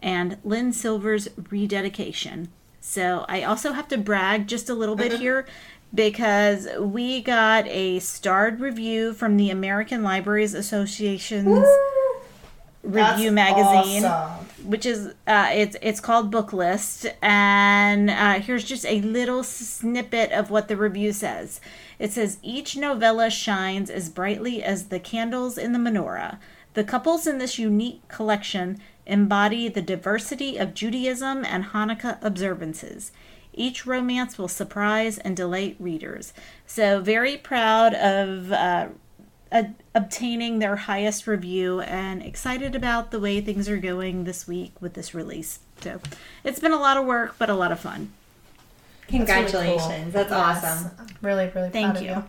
[0.00, 2.48] and Lynn Silver's Rededication.
[2.80, 5.46] So I also have to brag just a little bit here
[5.92, 11.68] because we got a starred review from the American Libraries Association's
[12.82, 14.04] review That's magazine.
[14.04, 14.46] awesome.
[14.64, 20.50] which is uh, it's it's called Booklist, and uh, here's just a little snippet of
[20.50, 21.60] what the review says.
[21.98, 26.38] It says each novella shines as brightly as the candles in the menorah.
[26.74, 33.12] The couples in this unique collection embody the diversity of Judaism and Hanukkah observances.
[33.52, 36.32] Each romance will surprise and delight readers.
[36.66, 38.88] So, very proud of uh,
[39.52, 44.72] a- obtaining their highest review and excited about the way things are going this week
[44.80, 45.60] with this release.
[45.80, 46.00] So,
[46.44, 48.12] it's been a lot of work, but a lot of fun.
[49.08, 50.12] Congratulations.
[50.12, 50.64] That's, Yes.
[50.64, 50.90] awesome.
[50.98, 52.08] I'm really, really Thank of you.
[52.10, 52.24] you.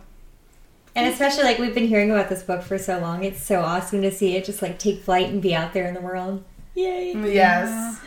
[0.96, 3.24] And especially like we've been hearing about this book for so long.
[3.24, 5.94] It's so awesome to see it just like take flight and be out there in
[5.94, 6.44] the world.
[6.74, 7.12] Yay.
[7.32, 7.98] Yes.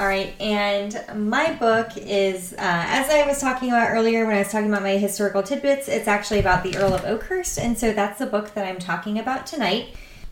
[0.00, 4.38] All right, and my book is, uh, as I was talking about earlier when I
[4.38, 7.92] was talking about my historical tidbits, it's actually about the Earl of Oakhurst, and so
[7.92, 9.88] that's the book that I'm talking about tonight.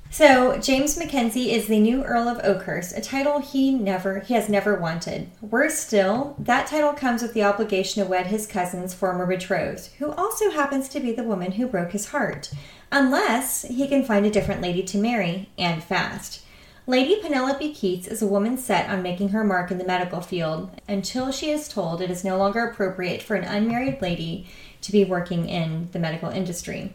[0.08, 4.48] So James Mackenzie is the new Earl of Oakhurst, a title he never he has
[4.48, 5.28] never wanted.
[5.42, 10.12] Worse still, that title comes with the obligation to wed his cousin's former betrothed, who
[10.12, 12.50] also happens to be the woman who broke his heart,
[12.90, 16.42] unless he can find a different lady to marry and fast.
[16.88, 20.70] Lady Penelope Keats is a woman set on making her mark in the medical field
[20.88, 24.46] until she is told it is no longer appropriate for an unmarried lady
[24.80, 26.94] to be working in the medical industry.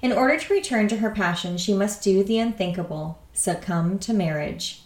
[0.00, 4.82] In order to return to her passion, she must do the unthinkable succumb to marriage.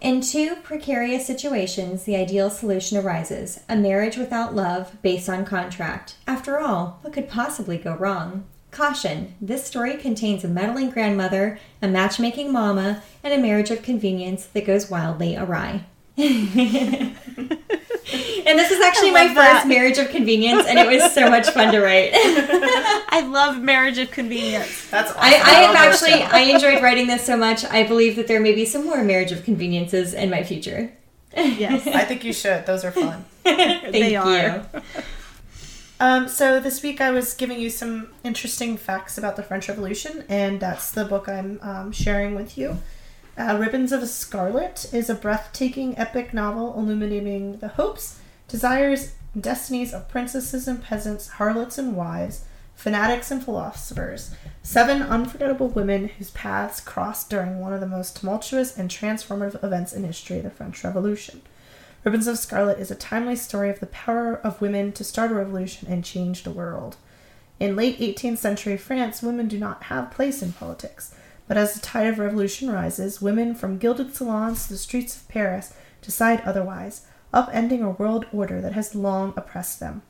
[0.00, 6.14] In two precarious situations, the ideal solution arises a marriage without love, based on contract.
[6.26, 8.46] After all, what could possibly go wrong?
[8.76, 14.44] Caution this story contains a meddling grandmother, a matchmaking mama, and a marriage of convenience
[14.48, 15.86] that goes wildly awry.
[16.18, 17.16] and
[18.44, 21.72] this is actually my love first marriage of convenience, and it was so much fun
[21.72, 22.10] to write.
[22.14, 24.90] I love Marriage of Convenience.
[24.90, 25.22] That's awesome.
[25.22, 26.22] I, I have actually.
[26.22, 27.64] I enjoyed writing this so much.
[27.64, 30.92] I believe that there may be some more marriage of conveniences in my future.
[31.34, 32.66] Yes, I think you should.
[32.66, 33.24] Those are fun.
[33.42, 34.62] Thank they you.
[35.98, 40.24] Um, so this week I was giving you some interesting facts about the French Revolution,
[40.28, 42.78] and that's the book I'm um, sharing with you.
[43.38, 49.94] Uh, Ribbons of Scarlet is a breathtaking epic novel illuminating the hopes, desires, and destinies
[49.94, 52.44] of princesses and peasants, harlots and wives,
[52.74, 54.34] fanatics and philosophers.
[54.62, 59.94] Seven unforgettable women whose paths crossed during one of the most tumultuous and transformative events
[59.94, 61.40] in history, the French Revolution.
[62.06, 65.34] Ribbons of Scarlet is a timely story of the power of women to start a
[65.34, 66.98] revolution and change the world.
[67.58, 71.12] In late 18th century France, women do not have place in politics,
[71.48, 75.26] but as the tide of revolution rises, women from gilded salons to the streets of
[75.26, 80.02] Paris decide otherwise, upending a world order that has long oppressed them.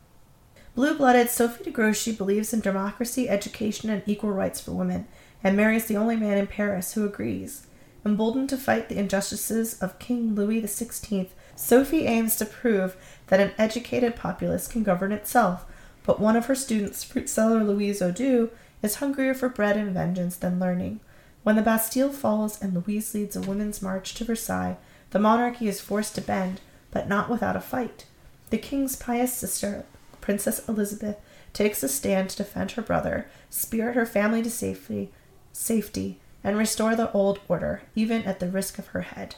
[0.75, 5.09] Blue-blooded Sophie de Grouchy believes in democracy, education, and equal rights for women,
[5.43, 7.69] and marries the only man in Paris who agrees.
[8.05, 12.97] Emboldened to fight the injustices of King Louis XVI, Sophie aims to prove
[13.29, 15.65] that an educated populace can govern itself,
[16.05, 18.51] but one of her students, fruit seller Louise Audu,
[18.83, 21.01] is hungrier for bread and vengeance than learning.
[21.43, 24.77] When the Bastille falls and Louise leads a women's march to Versailles,
[25.11, 26.61] the monarchy is forced to bend,
[26.91, 28.05] but not without a fight.
[28.51, 29.85] The king's pious sister,
[30.21, 31.17] Princess Elizabeth,
[31.53, 35.11] takes a stand to defend her brother, spirit her family to safety,
[35.53, 39.37] safety, and restore the old order, even at the risk of her head.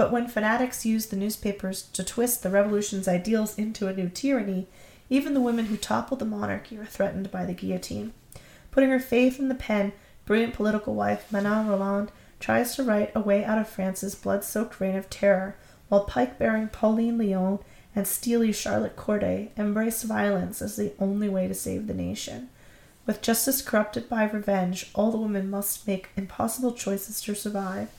[0.00, 4.66] But when fanatics use the newspapers to twist the revolution's ideals into a new tyranny,
[5.10, 8.14] even the women who toppled the monarchy are threatened by the guillotine.
[8.70, 9.92] Putting her faith in the pen,
[10.24, 14.80] brilliant political wife Manon Roland tries to write a way out of France's blood soaked
[14.80, 15.54] reign of terror,
[15.90, 17.60] while pike bearing Pauline Léon
[17.94, 22.48] and steely Charlotte Corday embrace violence as the only way to save the nation.
[23.04, 27.90] With justice corrupted by revenge, all the women must make impossible choices to survive,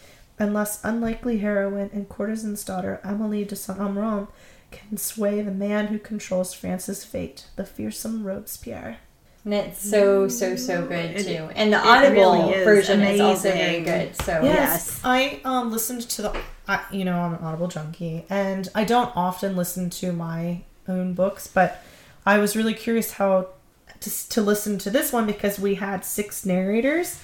[0.41, 4.27] unless unlikely heroine and courtesan's daughter Amélie de Saint Amand
[4.72, 8.97] can sway the man who controls France's fate, the fearsome Robespierre.
[9.43, 11.49] And it's so so so good It- too.
[11.55, 14.15] And the Audible really is version is also very good.
[14.15, 14.99] So Yes.
[15.03, 16.38] I um listened to the
[16.68, 21.13] I, you know I'm an Audible junkie and I don't often listen to my own
[21.13, 21.84] books, but
[22.26, 23.47] I was really curious how
[23.99, 27.19] to, to listen to this one because we had six narrators,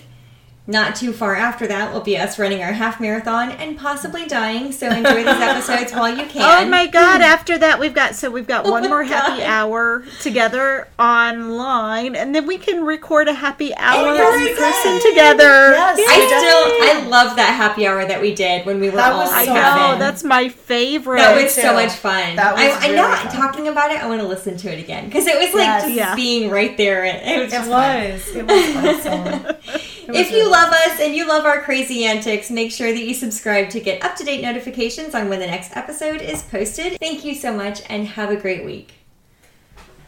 [0.72, 4.72] Not too far after that will be us running our half marathon and possibly dying.
[4.72, 6.66] So enjoy these episodes while you oh can.
[6.66, 9.44] Oh my god, after that we've got so we've got Oh one my more happy
[9.44, 15.72] hour together online and then we can record a happy hour oh in person together.
[15.74, 16.00] Yes.
[16.00, 19.20] I still I love that happy hour that we did when we were That all
[19.20, 20.00] was I so know, cabin.
[20.00, 21.18] that's my favorite.
[21.20, 22.38] that Me was so much fun.
[22.38, 23.28] That was I, I really know fun.
[23.36, 24.02] talking about it.
[24.02, 25.84] I want to listen to it again because it was like Yes.
[25.84, 26.16] just Yeah.
[26.16, 27.04] being right there.
[27.06, 28.12] It was It just fun.
[28.12, 28.28] was.
[28.36, 29.82] It was awesome.
[30.08, 33.70] If you love us and you love our crazy antics, make sure that you subscribe
[33.72, 36.98] to get up to date notifications on when the next episode is posted.
[37.00, 38.94] Thank you so much and have a great week.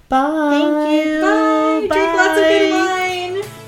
[0.10, 0.50] Bye.
[0.52, 1.22] Thank you.
[1.22, 1.88] Bye.
[1.88, 3.63] Drink lots of good wine.